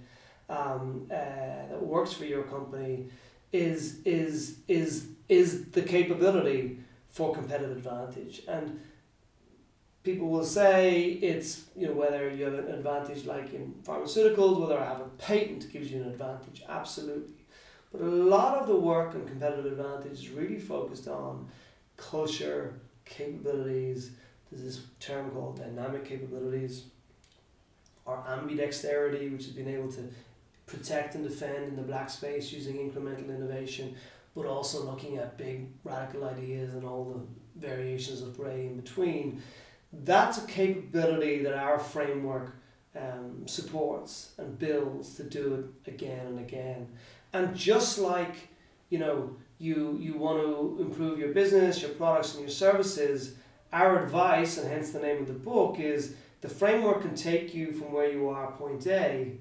um, 0.51 1.07
uh, 1.11 1.15
that 1.15 1.83
works 1.83 2.13
for 2.13 2.27
your 2.27 2.43
company 2.43 3.09
is 3.53 4.01
is 4.05 4.59
is 4.69 5.07
is 5.31 5.71
the 5.71 5.81
capability 5.81 6.81
for 7.09 7.35
competitive 7.35 7.79
advantage. 7.79 8.43
And 8.47 8.83
people 10.03 10.29
will 10.29 10.45
say 10.45 11.05
it's 11.05 11.65
you 11.75 11.87
know 11.87 11.95
whether 11.95 12.29
you 12.29 12.45
have 12.45 12.53
an 12.53 12.69
advantage 12.69 13.25
like 13.25 13.55
in 13.55 13.73
pharmaceuticals 13.83 14.61
whether 14.61 14.79
I 14.79 14.85
have 14.85 15.01
a 15.01 15.09
patent 15.17 15.73
gives 15.73 15.91
you 15.91 16.03
an 16.03 16.11
advantage. 16.11 16.63
Absolutely 16.69 17.43
but 17.94 18.02
a 18.02 18.11
lot 18.11 18.59
of 18.59 18.66
the 18.66 18.74
work 18.74 19.14
on 19.14 19.24
competitive 19.24 19.66
advantage 19.66 20.12
is 20.12 20.28
really 20.30 20.59
focused 20.59 21.07
on 21.07 21.46
culture, 21.96 22.80
capabilities. 23.04 24.11
There's 24.50 24.64
this 24.64 24.80
term 24.98 25.30
called 25.30 25.59
dynamic 25.59 26.04
capabilities, 26.04 26.87
or 28.04 28.16
ambidexterity, 28.28 29.30
which 29.30 29.42
is 29.42 29.50
being 29.50 29.68
able 29.68 29.92
to 29.92 30.11
protect 30.66 31.14
and 31.14 31.22
defend 31.22 31.64
in 31.68 31.76
the 31.76 31.83
black 31.83 32.11
space 32.11 32.52
using 32.52 32.90
incremental 32.90 33.28
innovation, 33.28 33.94
but 34.35 34.46
also 34.46 34.85
looking 34.85 35.18
at 35.18 35.38
big 35.38 35.68
radical 35.85 36.24
ideas 36.24 36.74
and 36.74 36.85
all 36.85 37.04
the 37.04 37.64
variations 37.64 38.22
of 38.22 38.37
grey 38.37 38.66
in 38.66 38.74
between. 38.74 39.40
That's 39.92 40.38
a 40.38 40.46
capability 40.48 41.44
that 41.44 41.54
our 41.54 41.78
framework 41.78 42.57
um, 42.96 43.46
supports 43.46 44.33
and 44.37 44.59
builds 44.59 45.14
to 45.14 45.22
do 45.22 45.72
it 45.87 45.92
again 45.92 46.26
and 46.26 46.40
again. 46.40 46.88
And 47.35 47.55
just 47.55 47.99
like, 47.99 48.49
you 48.90 48.99
know, 48.99 49.37
you, 49.59 49.99
you 50.01 50.16
want 50.16 50.40
to 50.40 50.79
improve 50.81 51.18
your 51.18 51.31
business, 51.35 51.83
your 51.83 51.90
products, 51.90 52.35
and 52.35 52.42
your 52.42 52.51
services, 52.51 53.35
our 53.73 54.05
advice, 54.05 54.57
and 54.57 54.68
hence 54.68 54.92
the 54.92 55.01
name 55.01 55.20
of 55.20 55.27
the 55.27 55.33
book, 55.33 55.81
is 55.81 56.14
the 56.42 56.49
framework 56.49 57.03
can 57.03 57.16
take 57.16 57.53
you 57.53 57.73
from 57.73 57.92
where 57.92 58.09
you 58.09 58.29
are, 58.29 58.53
point 58.53 58.87
A, 58.87 59.33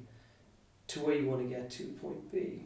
to 0.87 0.99
where 1.01 1.15
you 1.15 1.27
want 1.27 1.43
to 1.43 1.47
get 1.47 1.69
to, 1.69 1.83
point 2.01 2.31
B. 2.31 2.63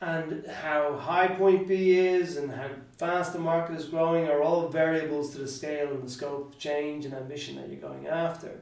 And 0.00 0.46
how 0.46 0.96
high 0.96 1.26
point 1.26 1.66
B 1.66 1.98
is 1.98 2.36
and 2.36 2.52
how 2.52 2.68
fast 2.96 3.32
the 3.32 3.40
market 3.40 3.74
is 3.74 3.86
growing 3.86 4.28
are 4.28 4.40
all 4.40 4.68
variables 4.68 5.32
to 5.32 5.38
the 5.38 5.48
scale 5.48 5.90
and 5.90 6.04
the 6.04 6.10
scope 6.10 6.52
of 6.52 6.58
change 6.60 7.04
and 7.04 7.12
ambition 7.12 7.56
that 7.56 7.68
you're 7.68 7.80
going 7.80 8.06
after. 8.06 8.60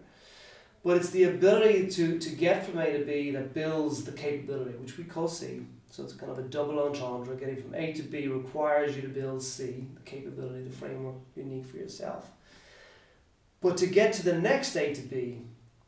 But 0.85 0.99
it's 0.99 1.11
the 1.11 1.25
ability 1.25 1.89
to, 1.89 2.19
to 2.19 2.31
get 2.31 2.65
from 2.65 2.79
A 2.79 2.99
to 2.99 3.05
B 3.05 3.31
that 3.33 3.55
builds 3.55 4.05
the 4.05 4.13
capability, 4.13 4.77
which 4.79 4.97
we 4.97 5.05
call 5.05 5.27
C. 5.29 5.67
So 5.91 6.05
it's 6.05 6.13
kind 6.13 6.31
of 6.31 6.39
a 6.39 6.43
double 6.43 6.79
entendre. 6.79 7.37
Getting 7.37 7.57
from 7.57 7.75
A 7.75 7.93
to 7.93 8.03
B 8.03 8.29
requires 8.29 8.95
you 8.95 9.03
to 9.03 9.09
build 9.09 9.43
C, 9.43 9.87
the 9.95 10.01
capability, 10.03 10.65
the 10.65 10.71
framework 10.71 11.17
unique 11.35 11.67
for 11.67 11.79
yourself. 11.79 12.31
But 13.61 13.77
to 13.79 13.87
get 13.87 14.13
to 14.15 14.25
the 14.25 14.39
next 14.39 14.77
A 14.77 14.95
to 14.95 15.03
B, 15.03 15.43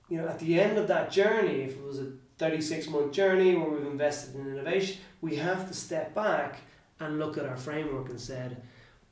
you 0.08 0.20
know, 0.20 0.28
at 0.28 0.38
the 0.38 0.58
end 0.58 0.78
of 0.78 0.88
that 0.88 1.10
journey, 1.10 1.62
if 1.62 1.72
it 1.76 1.84
was 1.84 1.98
a 2.00 2.12
36 2.38 2.88
month 2.88 3.12
journey 3.12 3.54
where 3.54 3.68
we've 3.68 3.86
invested 3.86 4.34
in 4.34 4.48
innovation, 4.48 4.98
we 5.20 5.36
have 5.36 5.68
to 5.68 5.74
step 5.74 6.14
back 6.14 6.60
and 7.00 7.18
look 7.18 7.36
at 7.36 7.46
our 7.46 7.56
framework 7.56 8.08
and 8.08 8.20
said, 8.20 8.62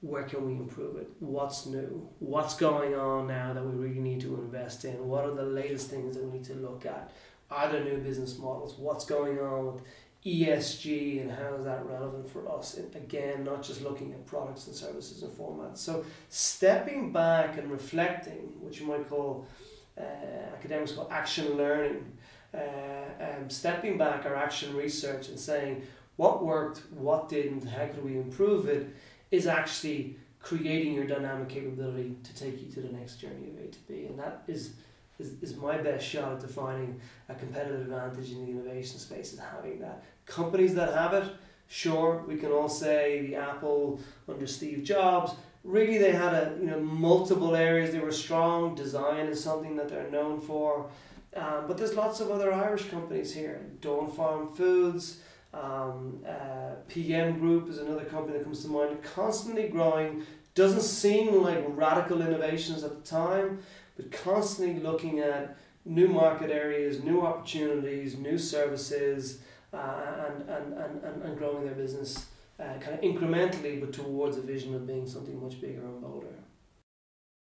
where 0.01 0.25
can 0.25 0.47
we 0.47 0.53
improve 0.53 0.97
it? 0.97 1.09
What's 1.21 1.67
new? 1.67 2.09
What's 2.19 2.55
going 2.55 2.95
on 2.95 3.27
now 3.27 3.53
that 3.53 3.65
we 3.65 3.73
really 3.73 4.01
need 4.01 4.21
to 4.23 4.35
invest 4.35 4.85
in? 4.85 5.09
What 5.09 5.25
are 5.25 5.35
the 5.35 5.43
latest 5.43 5.91
things 5.91 6.17
that 6.17 6.25
we 6.25 6.39
need 6.39 6.45
to 6.45 6.55
look 6.55 6.85
at? 6.85 7.13
Are 7.51 7.71
there 7.71 7.83
new 7.83 7.99
business 7.99 8.39
models? 8.39 8.77
What's 8.77 9.05
going 9.05 9.39
on 9.39 9.67
with 9.67 9.83
ESG 10.25 11.23
and 11.23 11.31
how 11.31 11.55
is 11.55 11.65
that 11.65 11.87
relevant 11.87 12.29
for 12.29 12.51
us? 12.51 12.77
And 12.77 12.95
again, 12.95 13.45
not 13.45 13.63
just 13.63 13.83
looking 13.83 14.13
at 14.13 14.27
products 14.27 14.67
and 14.67 14.77
services 14.77 15.23
and 15.23 15.33
formats. 15.33 15.79
So 15.79 16.05
stepping 16.29 17.13
back 17.13 17.57
and 17.57 17.71
reflecting, 17.71 18.53
which 18.61 18.81
you 18.81 18.87
might 18.87 19.09
call 19.09 19.47
uh, 19.99 20.03
academics 20.55 20.93
call 20.93 21.09
action 21.11 21.57
learning, 21.57 22.05
uh, 22.53 22.59
um, 23.21 23.49
stepping 23.49 23.97
back 23.97 24.27
our 24.27 24.35
action 24.35 24.77
research 24.77 25.29
and 25.29 25.39
saying 25.39 25.83
what 26.17 26.45
worked, 26.45 26.83
what 26.91 27.29
didn't, 27.29 27.67
how 27.67 27.87
could 27.87 28.05
we 28.05 28.17
improve 28.17 28.69
it 28.69 28.95
is 29.37 29.46
actually 29.46 30.16
creating 30.40 30.94
your 30.94 31.07
dynamic 31.07 31.49
capability 31.49 32.16
to 32.22 32.35
take 32.35 32.62
you 32.62 32.70
to 32.70 32.81
the 32.81 32.92
next 32.92 33.16
journey 33.16 33.49
of 33.51 33.64
A 33.64 33.68
to 33.68 33.79
B. 33.88 34.07
And 34.07 34.18
that 34.18 34.44
is, 34.46 34.72
is, 35.18 35.35
is 35.42 35.57
my 35.57 35.77
best 35.79 36.07
shot 36.07 36.33
at 36.33 36.40
defining 36.40 37.01
a 37.29 37.35
competitive 37.35 37.81
advantage 37.83 38.31
in 38.33 38.44
the 38.44 38.53
innovation 38.53 38.99
space 38.99 39.33
is 39.33 39.40
having 39.40 39.81
that. 39.81 40.05
Companies 40.25 40.75
that 40.75 40.94
have 40.94 41.14
it, 41.14 41.33
sure, 41.68 42.25
we 42.27 42.37
can 42.37 42.53
all 42.53 42.68
say 42.68 43.27
the 43.27 43.37
Apple 43.37 44.01
under 44.29 44.46
Steve 44.46 44.85
Jobs, 44.85 45.33
really 45.66 45.99
they 45.99 46.12
had 46.12 46.33
a 46.33 46.57
you 46.61 46.66
know 46.66 46.81
multiple 46.81 47.55
areas 47.57 47.92
they 47.92 47.99
were 47.99 48.12
strong. 48.12 48.75
Design 48.75 49.27
is 49.27 49.42
something 49.42 49.77
that 49.77 49.88
they're 49.88 50.11
known 50.11 50.40
for. 50.40 50.88
Um, 51.35 51.64
but 51.66 51.77
there's 51.77 51.94
lots 51.94 52.20
of 52.20 52.31
other 52.31 52.53
Irish 52.53 52.88
companies 52.88 53.35
here. 53.35 53.61
Dawn 53.83 54.11
Farm 54.11 54.53
Foods, 54.53 55.20
um, 55.61 56.21
uh, 56.27 56.75
PM 56.88 57.38
Group 57.38 57.69
is 57.69 57.79
another 57.79 58.05
company 58.05 58.38
that 58.38 58.45
comes 58.45 58.62
to 58.62 58.69
mind, 58.69 59.03
constantly 59.03 59.69
growing. 59.69 60.25
Doesn't 60.55 60.83
seem 60.83 61.42
like 61.42 61.64
radical 61.69 62.23
innovations 62.23 62.85
at 62.85 62.97
the 62.97 63.09
time, 63.09 63.61
but 63.97 64.11
constantly 64.11 64.83
looking 64.83 65.21
at 65.21 65.57
new 65.85 66.09
market 66.09 66.51
areas, 66.51 67.03
new 67.03 67.23
opportunities, 67.23 68.16
new 68.16 68.38
services, 68.38 69.40
uh, 69.73 70.27
and, 70.29 70.49
and, 70.49 70.73
and, 70.75 71.23
and 71.23 71.38
growing 71.38 71.64
their 71.64 71.75
business 71.75 72.27
uh, 72.59 72.79
kind 72.81 72.95
of 72.95 73.01
incrementally, 73.01 73.81
but 73.81 73.92
towards 73.92 74.37
a 74.37 74.42
vision 74.42 74.75
of 74.75 74.87
being 74.87 75.07
something 75.07 75.42
much 75.42 75.61
bigger 75.61 75.85
and 75.85 76.01
bolder. 76.01 76.27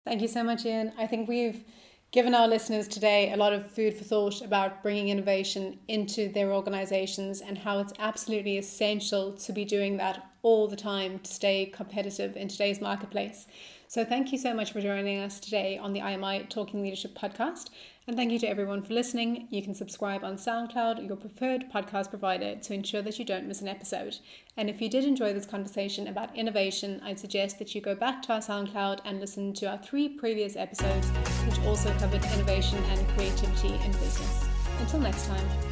Thank 0.06 0.22
you 0.22 0.28
so 0.28 0.44
much, 0.44 0.66
Ian. 0.66 0.94
I 0.98 1.06
think 1.06 1.28
we've 1.28 1.64
given 2.12 2.36
our 2.36 2.48
listeners 2.48 2.90
today 2.90 3.32
a 3.32 3.38
lot 3.38 3.54
of 3.54 3.72
food 3.72 3.94
for 3.94 4.04
thought 4.04 4.42
about 4.42 4.84
bringing 4.84 5.08
innovation 5.08 5.80
into 5.88 6.30
their 6.30 6.52
organizations 6.52 7.40
and 7.40 7.58
how 7.58 7.80
it's 7.80 7.94
absolutely 8.00 8.58
essential 8.58 9.32
to 9.32 9.54
be 9.54 9.64
doing 9.64 9.96
that 9.98 10.30
all 10.42 10.68
the 10.68 10.76
time 10.76 11.20
to 11.20 11.32
stay 11.32 11.66
competitive 11.68 12.36
in 12.36 12.50
today's 12.50 12.82
marketplace. 12.82 13.48
So, 13.92 14.06
thank 14.06 14.32
you 14.32 14.38
so 14.38 14.54
much 14.54 14.72
for 14.72 14.80
joining 14.80 15.20
us 15.20 15.38
today 15.38 15.78
on 15.78 15.92
the 15.92 16.00
IMI 16.00 16.48
Talking 16.48 16.82
Leadership 16.82 17.14
podcast. 17.14 17.72
And 18.08 18.16
thank 18.16 18.32
you 18.32 18.40
to 18.40 18.48
everyone 18.48 18.84
for 18.84 18.94
listening. 18.94 19.50
You 19.50 19.62
can 19.62 19.76
subscribe 19.76 20.24
on 20.24 20.38
SoundCloud, 20.38 21.06
your 21.06 21.18
preferred 21.18 21.66
podcast 21.70 22.10
provider, 22.10 22.56
to 22.56 22.74
ensure 22.74 23.02
that 23.02 23.20
you 23.20 23.26
don't 23.26 23.50
miss 23.50 23.60
an 23.60 23.68
episode. 23.68 24.18
And 24.56 24.70
if 24.70 24.82
you 24.82 24.90
did 24.90 25.04
enjoy 25.04 25.34
this 25.34 25.46
conversation 25.46 26.08
about 26.08 26.34
innovation, 26.38 27.02
I'd 27.04 27.20
suggest 27.20 27.60
that 27.60 27.76
you 27.76 27.82
go 27.82 27.94
back 27.94 28.22
to 28.22 28.32
our 28.32 28.40
SoundCloud 28.40 29.02
and 29.04 29.20
listen 29.20 29.52
to 29.56 29.66
our 29.66 29.78
three 29.78 30.08
previous 30.08 30.56
episodes 30.56 31.10
which 31.46 31.60
also 31.66 31.92
covered 31.98 32.24
innovation 32.34 32.78
and 32.78 33.06
creativity 33.10 33.74
in 33.74 33.92
business. 33.92 34.48
Until 34.80 35.02
next 35.02 35.28
time. 35.28 35.71